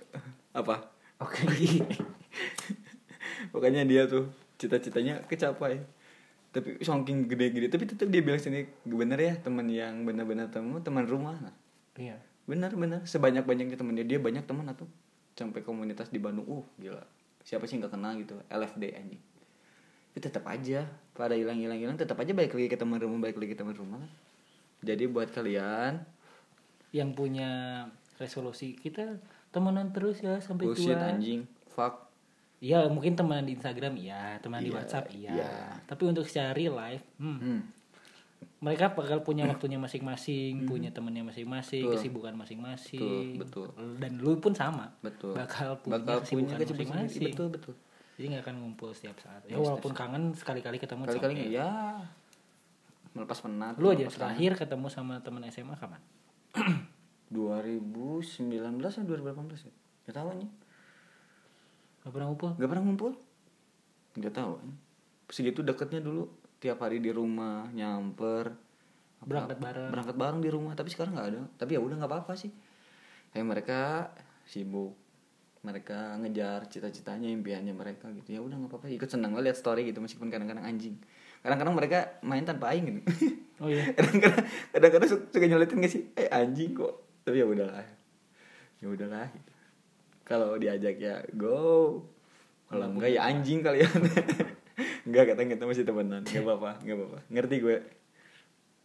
Apa? 0.54 0.78
Oke 1.20 1.42
gigi 1.58 1.84
pokoknya 3.52 3.82
dia 3.84 4.06
tuh 4.06 4.30
cita-citanya 4.56 5.26
kecapai. 5.26 5.82
Tapi 6.50 6.82
saking 6.82 7.30
gede-gede 7.30 7.70
tapi 7.70 7.86
tetap 7.86 8.10
dia 8.10 8.22
bilang 8.22 8.38
sini 8.42 8.66
bener 8.82 9.18
ya 9.18 9.34
teman 9.38 9.66
yang 9.70 10.02
benar-benar 10.02 10.50
teman 10.50 10.82
teman 10.82 11.06
rumah 11.06 11.38
nah 11.38 11.54
iya. 11.98 12.18
Benar-benar 12.46 13.06
sebanyak 13.06 13.46
banyaknya 13.46 13.78
temennya 13.78 14.06
dia 14.06 14.18
banyak 14.18 14.42
teman 14.46 14.66
atau 14.66 14.86
sampai 15.38 15.62
komunitas 15.62 16.10
di 16.10 16.18
Bandung 16.18 16.46
uh 16.46 16.64
gila. 16.78 17.02
Siapa 17.46 17.66
sih 17.66 17.78
nggak 17.78 17.94
kenal 17.94 18.18
gitu? 18.18 18.38
LFD 18.50 18.82
anjing. 18.94 19.22
Tapi 20.10 20.18
tetap 20.18 20.44
aja 20.50 20.90
pada 21.14 21.38
hilang 21.38 21.58
hilang 21.58 21.78
hilang 21.78 21.94
tetap 21.94 22.18
aja 22.18 22.34
balik 22.34 22.54
lagi 22.54 22.66
ke 22.66 22.74
teman 22.74 22.98
rumah 22.98 23.18
balik 23.22 23.38
lagi 23.38 23.54
ke 23.54 23.58
teman 23.58 23.74
rumah. 23.78 24.02
Jadi 24.82 25.06
buat 25.06 25.30
kalian 25.30 26.02
yang 26.90 27.14
punya 27.14 27.86
resolusi 28.20 28.76
kita 28.76 29.16
temenan 29.48 29.90
terus 29.90 30.20
ya 30.20 30.36
sampai 30.38 30.68
bullshit 30.68 30.92
tua 30.92 31.10
anjing 31.10 31.42
fuck 31.66 32.12
Iya 32.60 32.92
mungkin 32.92 33.16
temenan 33.16 33.48
di 33.48 33.56
Instagram 33.56 33.96
iya, 33.96 34.36
temenan 34.36 34.60
di 34.60 34.68
Iya, 34.68 34.76
WhatsApp 34.76 35.08
iya. 35.16 35.32
iya. 35.32 35.52
Tapi 35.88 36.02
untuk 36.04 36.28
secara 36.28 36.52
real 36.52 36.76
life, 36.76 37.00
hmm, 37.16 37.38
hmm. 37.40 37.60
mereka 38.60 38.92
bakal 38.92 39.24
punya 39.24 39.48
waktunya 39.48 39.80
masing-masing, 39.80 40.68
punya 40.68 40.92
temennya 40.92 41.24
masing-masing, 41.24 41.88
Betul. 41.88 41.96
kesibukan 41.96 42.36
masing-masing. 42.36 43.40
Betul, 43.40 43.72
betul. 43.72 43.96
Dan 43.96 44.20
lu 44.20 44.36
pun 44.36 44.52
sama. 44.52 44.92
betul 45.00 45.32
Bakal 45.32 45.80
punya 45.80 46.04
bakal 46.04 46.20
kesibukan 46.20 46.52
punya 46.60 46.76
masing-masing. 46.76 47.32
betul 47.32 47.48
betul 47.48 47.74
Jadi 48.20 48.24
nggak 48.28 48.44
akan 48.44 48.56
ngumpul 48.60 48.90
setiap 48.92 49.16
saat. 49.16 49.40
Ya 49.48 49.56
Yes, 49.56 49.64
walaupun 49.64 49.92
kangen 49.96 50.22
sekali-kali 50.36 50.76
ketemu 50.76 51.02
kali-kali 51.08 51.34
capek. 51.40 51.56
ya 51.56 51.68
melepas 53.10 53.40
penat 53.40 53.74
Lu 53.80 53.88
aja 53.88 54.04
terakhir 54.04 54.52
ketemu 54.60 54.86
sama 54.92 55.16
teman 55.24 55.42
SMA 55.48 55.80
kapan? 55.80 56.00
2019 57.30 58.42
atau 58.82 59.06
2018 59.06 59.66
ya? 59.66 59.74
Gak 60.04 60.16
tahu 60.16 60.28
nih 60.36 60.50
Gak 62.00 62.12
pernah 62.12 62.26
ngumpul? 62.28 62.50
gak 62.54 62.68
pernah 62.68 62.84
ngumpul. 62.84 63.12
Gak 64.16 64.34
tahu 64.34 64.52
nih. 64.60 64.76
segitu 65.30 65.62
deketnya 65.62 66.00
dulu 66.00 66.26
tiap 66.58 66.82
hari 66.82 66.98
di 66.98 67.08
rumah 67.08 67.70
nyamper 67.70 68.50
Apa- 69.20 69.28
Berangkat 69.28 69.58
bareng. 69.58 69.90
berangkat 69.90 70.16
bareng 70.16 70.40
di 70.40 70.50
rumah. 70.50 70.72
Tapi 70.74 70.88
sekarang 70.88 71.12
nggak 71.12 71.28
ada. 71.28 71.42
Tapi 71.54 71.76
ya 71.76 71.80
udah 71.80 71.96
nggak 71.96 72.08
apa-apa 72.08 72.32
sih. 72.34 72.50
Kayak 73.30 73.46
mereka 73.46 73.80
sibuk. 74.42 74.96
Mereka 75.60 76.16
ngejar 76.18 76.64
cita-citanya 76.66 77.28
impiannya 77.28 77.70
mereka 77.70 78.08
gitu. 78.10 78.32
Ya 78.32 78.40
udah 78.40 78.56
nggak 78.56 78.72
apa-apa. 78.72 78.88
Ikut 78.88 79.06
senang 79.06 79.36
lah 79.36 79.44
lihat 79.44 79.60
story 79.60 79.84
gitu 79.86 80.00
meskipun 80.00 80.32
kadang-kadang 80.32 80.64
anjing. 80.64 80.96
Kadang-kadang 81.40 81.76
mereka 81.76 81.98
main 82.20 82.42
tanpa 82.42 82.72
aing 82.72 82.84
gitu. 82.88 83.00
Oh 83.60 83.68
iya. 83.68 83.92
kadang-kadang 83.96 84.40
kadang-kadang 84.72 85.08
suka, 85.08 85.36
nyeletin 85.38 85.78
gak 85.78 85.92
sih? 85.92 86.02
Eh 86.16 86.32
anjing 86.32 86.72
kok 86.72 87.09
tapi 87.22 87.36
ya 87.36 87.46
udahlah 87.46 87.86
ya 88.76 88.86
udahlah 88.86 89.26
gitu. 89.28 89.52
kalau 90.22 90.56
diajak 90.56 90.96
ya 90.96 91.20
go 91.32 92.00
kalau 92.66 92.86
enggak 92.88 93.10
ya 93.10 93.20
anjing 93.24 93.60
kalian 93.60 93.90
enggak 95.06 95.24
kata 95.28 95.40
kita 95.46 95.64
masih 95.64 95.82
temenan 95.82 96.22
nggak 96.22 96.40
apa-apa 96.40 96.70
nggak 96.80 96.96
apa-apa 96.96 97.18
ngerti 97.28 97.56
gue 97.58 97.78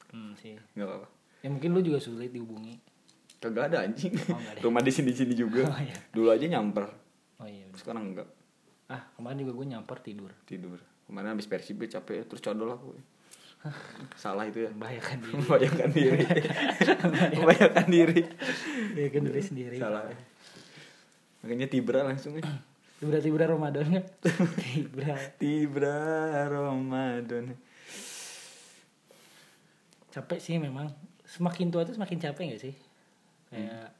Hmm, 0.07 0.31
sih. 0.33 0.55
nggak 0.71 0.85
apa-apa 0.85 1.07
Ya 1.39 1.49
mungkin 1.49 1.69
lu 1.69 1.83
juga 1.83 1.99
sulit 1.99 2.31
dihubungi. 2.31 2.79
kagak 3.37 3.69
ada 3.69 3.83
anjing 3.83 4.15
Oh, 4.25 4.39
ada. 4.39 4.57
rumah 4.65 4.79
di 4.79 4.89
sini 4.89 5.11
sini 5.11 5.33
juga 5.33 5.61
Oh, 5.63 5.77
iya. 5.77 5.93
dulu 6.09 6.29
aja 6.29 6.45
nyamper 6.45 6.87
Oh 7.35 7.45
iya. 7.45 7.67
bener. 7.67 7.75
sekarang 7.75 8.03
enggak 8.09 8.27
Ah 8.85 9.01
kemarin 9.13 9.41
juga 9.41 9.51
gue 9.53 9.65
nyamper 9.67 9.97
tidur. 9.99 10.31
tidur 10.43 10.79
kemarin 11.03 11.31
habis 11.31 11.45
persib 11.45 11.77
capek 11.81 12.23
terus 12.23 12.39
codol 12.39 12.71
aku 12.71 12.95
salah 14.13 14.45
itu 14.45 14.63
ya 14.63 14.69
Membahayakan 14.71 15.17
diri. 15.19 15.33
membayangkan 15.35 15.89
diri 15.91 16.25
membayangkan 17.35 17.87
diri 17.87 18.21
ya 18.95 19.07
kan 19.09 19.21
diri 19.23 19.41
sendiri. 19.41 19.77
salah 19.77 20.03
makanya 21.41 21.67
tibra 21.67 22.01
langsung 22.05 22.37
ya 22.37 22.45
Berarti 22.95 23.27
udah 23.27 23.47
Ramadan 23.51 23.85
kan? 23.91 24.05
Tibra. 24.55 25.13
tibra 25.35 25.99
Ramadan 26.47 27.53
Capek 30.09 30.39
sih 30.39 30.55
memang. 30.55 30.87
Semakin 31.27 31.75
tua 31.75 31.83
tuh 31.83 31.91
semakin 31.91 32.17
capek 32.23 32.55
gak 32.55 32.61
sih? 32.63 32.73
Kayak 33.51 33.91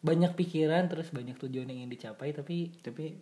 banyak 0.00 0.32
pikiran 0.32 0.88
terus 0.88 1.12
banyak 1.12 1.36
tujuan 1.36 1.68
yang 1.68 1.84
ingin 1.84 1.92
dicapai 1.92 2.32
tapi 2.32 2.72
tapi 2.80 3.20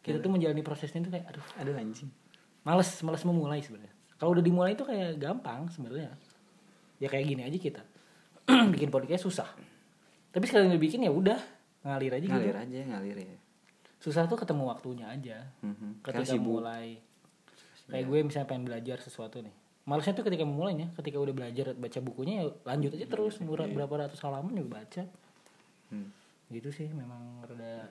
kita 0.00 0.24
tuh 0.24 0.32
menjalani 0.32 0.64
prosesnya 0.64 1.04
tuh 1.04 1.12
kayak 1.12 1.28
aduh 1.28 1.44
aduh 1.60 1.76
anjing 1.76 2.08
males 2.64 2.88
males 3.04 3.20
memulai 3.20 3.60
sebenarnya 3.60 3.89
kalau 4.20 4.36
udah 4.36 4.44
dimulai 4.44 4.76
tuh 4.76 4.84
kayak 4.84 5.16
gampang 5.16 5.64
sebenarnya. 5.72 6.12
Ya 7.00 7.08
kayak 7.08 7.24
gini 7.24 7.42
aja 7.48 7.56
kita. 7.56 7.82
Bikin 8.76 8.92
podcast 8.92 9.24
susah. 9.24 9.48
Tapi 10.28 10.44
sekali 10.44 10.68
udah 10.68 10.76
bikin 10.76 11.08
ya 11.08 11.10
udah 11.10 11.40
ngalir 11.80 12.12
aja 12.12 12.26
ngalir 12.28 12.52
gitu. 12.52 12.64
aja 12.68 12.78
ngalir 12.92 13.16
ya. 13.16 13.36
Susah 13.96 14.28
tuh 14.28 14.36
ketemu 14.36 14.68
waktunya 14.68 15.08
aja. 15.08 15.48
Mhm. 15.64 16.04
Kan 16.04 16.20
ketika 16.20 16.36
sibuk. 16.36 16.60
mulai. 16.60 17.00
Kayak 17.88 18.04
gue 18.06 18.18
misalnya 18.28 18.46
pengen 18.46 18.64
belajar 18.68 18.96
sesuatu 19.00 19.40
nih. 19.40 19.54
Malesnya 19.88 20.12
tuh 20.12 20.28
ketika 20.28 20.44
memulainya 20.44 20.92
ketika 20.94 21.18
udah 21.18 21.34
belajar 21.34 21.72
baca 21.72 21.98
bukunya 22.04 22.44
ya 22.44 22.52
lanjut 22.68 22.92
aja 22.94 23.06
terus. 23.08 23.40
murah 23.40 23.66
berapa 23.66 24.06
ratus 24.06 24.20
halaman 24.20 24.52
juga 24.52 24.84
baca. 24.84 25.02
Hmm. 25.90 26.12
gitu 26.50 26.70
sih 26.70 26.86
memang 26.90 27.46
rada 27.46 27.90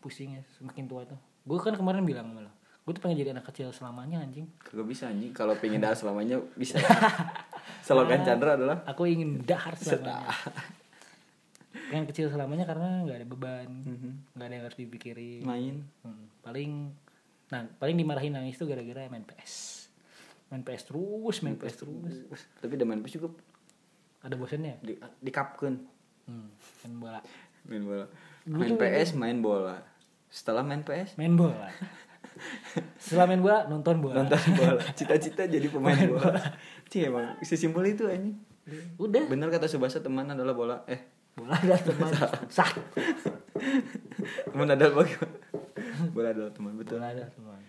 pusing 0.00 0.38
ya 0.38 0.42
semakin 0.56 0.86
tua 0.86 1.02
tuh. 1.04 1.18
Gue 1.44 1.58
kan 1.60 1.74
kemarin 1.74 2.06
bilang 2.06 2.32
malah 2.32 2.54
gue 2.86 2.94
tuh 2.94 3.02
pengen 3.02 3.18
jadi 3.18 3.34
anak 3.34 3.50
kecil 3.50 3.74
selamanya 3.74 4.22
anjing. 4.22 4.46
Kagak 4.62 4.86
bisa 4.86 5.10
anjing. 5.10 5.34
Kalau 5.34 5.58
pengen 5.58 5.82
dahar 5.82 5.98
selamanya 6.06 6.38
bisa. 6.54 6.78
Slogan 7.82 8.22
Chandra 8.22 8.54
adalah. 8.54 8.86
Aku 8.86 9.10
ingin 9.10 9.42
dahar 9.42 9.74
selamanya. 9.82 10.30
Pengen 11.90 12.06
kecil 12.06 12.30
selamanya 12.30 12.62
karena 12.62 13.02
nggak 13.02 13.18
ada 13.18 13.26
beban 13.26 13.70
nggak 14.38 14.46
ada 14.46 14.54
yang 14.54 14.64
harus 14.70 14.78
dipikirin. 14.78 15.42
Main. 15.42 15.82
Hmm, 16.06 16.30
paling 16.46 16.94
nah 17.50 17.66
paling 17.82 17.98
dimarahin 17.98 18.38
nangis 18.38 18.58
tuh 18.58 18.66
gara-gara 18.66 19.06
main 19.06 19.22
PS 19.22 19.86
main 20.50 20.66
PS 20.66 20.90
terus 20.90 21.36
main 21.46 21.54
PS 21.54 21.78
terus. 21.78 22.42
tapi 22.58 22.78
udah 22.78 22.86
main 22.86 23.02
PS 23.02 23.18
juga. 23.18 23.34
Ada 24.22 24.34
bosannya 24.38 24.78
di, 24.78 24.94
dikapkan 25.26 25.74
hmm, 26.30 26.48
main 26.86 26.94
bola. 27.02 27.20
Main 27.66 27.82
bola. 27.82 28.06
Main 28.46 28.74
PS 28.78 29.18
main 29.18 29.38
bola. 29.42 29.82
Setelah 30.30 30.62
main 30.62 30.86
PS 30.86 31.18
main 31.18 31.34
bola 31.34 31.66
setelah 33.00 33.26
main 33.28 33.40
bola 33.40 33.64
nonton 33.68 34.00
bola. 34.00 34.22
Nonton 34.22 34.40
bola. 34.56 34.82
Cita-cita 34.92 35.48
jadi 35.48 35.66
pemain 35.68 35.96
bola. 36.08 36.36
Cih 36.88 37.08
emang 37.08 37.36
sesimpel 37.42 37.84
itu 37.92 38.06
anjing. 38.06 38.36
Udah. 39.00 39.24
Bener 39.28 39.48
kata 39.48 39.70
Subasa 39.70 40.00
teman 40.00 40.28
adalah 40.28 40.54
bola. 40.56 40.76
Eh. 40.88 41.00
Bola 41.36 41.56
adalah 41.56 41.80
teman. 41.80 42.10
Sah. 42.48 42.70
Teman 44.52 44.68
adalah 44.72 44.92
bagaimana 45.04 45.36
bola 46.12 46.28
adalah 46.32 46.50
teman 46.52 46.72
betul. 46.76 46.96
Bola 47.00 47.08
adalah 47.12 47.30
teman. 47.32 47.60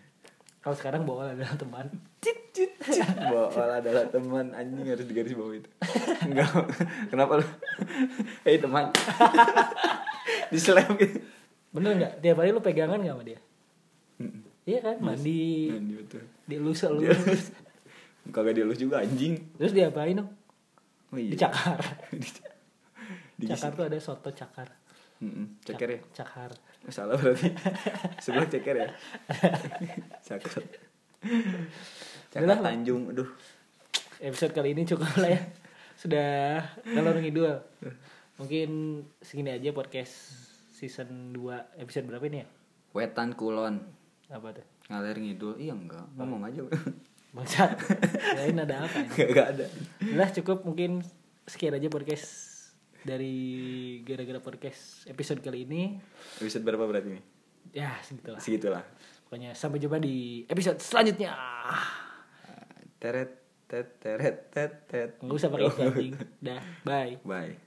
Kalau 0.57 0.75
sekarang 0.75 1.01
bola 1.07 1.31
adalah 1.31 1.55
teman. 1.55 1.85
Cit 2.19 2.39
cit. 2.51 2.71
Cit 2.83 3.07
bola 3.27 3.79
adalah 3.79 4.03
teman 4.07 4.45
anjing 4.55 4.87
harus 4.87 5.05
digaris 5.07 5.35
bawah 5.35 5.55
itu. 5.55 5.69
Enggak. 6.27 6.51
Kenapa 7.11 7.39
lu? 7.39 7.47
Hei 8.43 8.59
teman. 8.59 8.91
Di 10.47 10.59
slap 10.59 10.91
gitu 10.95 11.19
bener 11.77 11.91
nggak? 11.99 12.13
Tiap 12.25 12.37
hari 12.41 12.49
lu 12.49 12.61
pegangan 12.63 12.97
nggak 12.97 13.13
sama 13.13 13.23
dia? 13.27 13.39
Mm. 14.17 14.46
Iya 14.67 14.79
kan 14.83 14.99
mandi. 14.99 15.71
Anjing, 15.71 16.03
betul. 16.03 16.23
Dielus 16.45 16.83
elus 16.83 17.55
kagak 18.27 18.59
dielus 18.59 18.75
juga 18.75 18.99
anjing. 18.99 19.39
Terus 19.55 19.71
diapain 19.71 20.19
dong? 20.19 20.29
Oh 21.11 21.17
iya. 21.17 21.31
Dicakar. 21.31 21.79
Di- 23.39 23.47
cakar 23.47 23.71
tuh 23.77 23.85
ada 23.87 23.97
soto 24.01 24.29
cakar. 24.33 24.67
Mm-mm, 25.17 25.57
ceker 25.65 25.89
ya? 25.97 25.99
Cakar. 26.13 26.51
salah 26.93 27.17
berarti. 27.17 27.49
Sebelah 28.23 28.47
ceker 28.51 28.75
ya? 28.77 28.89
Cakar. 30.27 30.61
Udah 31.25 31.65
cakar 32.29 32.59
lah. 32.61 32.69
Tanjung 32.69 33.09
aduh. 33.09 33.29
Episode 34.21 34.53
kali 34.53 34.77
ini 34.77 34.85
cukup 34.85 35.09
lah 35.17 35.31
ya. 35.33 35.41
Sudah 35.97 36.61
ngalor 36.85 37.17
ngidul. 37.17 37.57
Mungkin 38.37 38.69
segini 39.17 39.57
aja 39.57 39.73
podcast 39.73 40.13
season 40.77 41.33
2 41.33 41.81
episode 41.81 42.05
berapa 42.05 42.25
ini 42.29 42.45
ya? 42.45 42.47
wetan 42.93 43.33
kulon 43.37 43.81
Apa 44.27 44.51
tuh? 44.51 44.65
ngalir 44.87 45.17
ngidul 45.17 45.55
iya 45.57 45.71
enggak 45.71 46.03
ngomong 46.13 46.43
aja 46.43 46.63
Bangsat. 47.29 47.75
Kirain 47.77 48.55
ada 48.57 48.75
apa 48.81 48.97
ini? 48.97 49.09
Gak, 49.09 49.27
gak 49.29 49.47
ada 49.53 49.65
Udah 50.01 50.29
cukup 50.31 50.63
mungkin 50.63 51.03
sekian 51.43 51.73
aja 51.73 51.87
podcast 51.87 52.25
dari 52.99 53.35
gara-gara 54.01 54.39
podcast 54.39 55.05
episode 55.05 55.39
kali 55.39 55.63
ini. 55.63 55.95
episode 56.37 56.63
berapa 56.63 56.83
berarti 56.83 57.13
nih 57.13 57.23
Ya, 57.73 57.99
segitulah. 58.01 58.39
segitulah 58.39 58.83
Pokoknya 59.23 59.51
sampai 59.53 59.77
jumpa 59.77 59.97
di 59.97 60.43
episode 60.45 60.79
selanjutnya. 60.79 61.35
teret 62.97 63.31
tet 63.65 63.99
teret 63.99 64.49
tet 64.49 64.87
tet 64.87 65.11
Nggak 65.19 65.35
usah 65.35 65.49
pakai 65.49 65.67
anjing. 65.67 66.13
Dah, 66.39 66.63
bye. 66.81 67.19
bye 67.21 67.53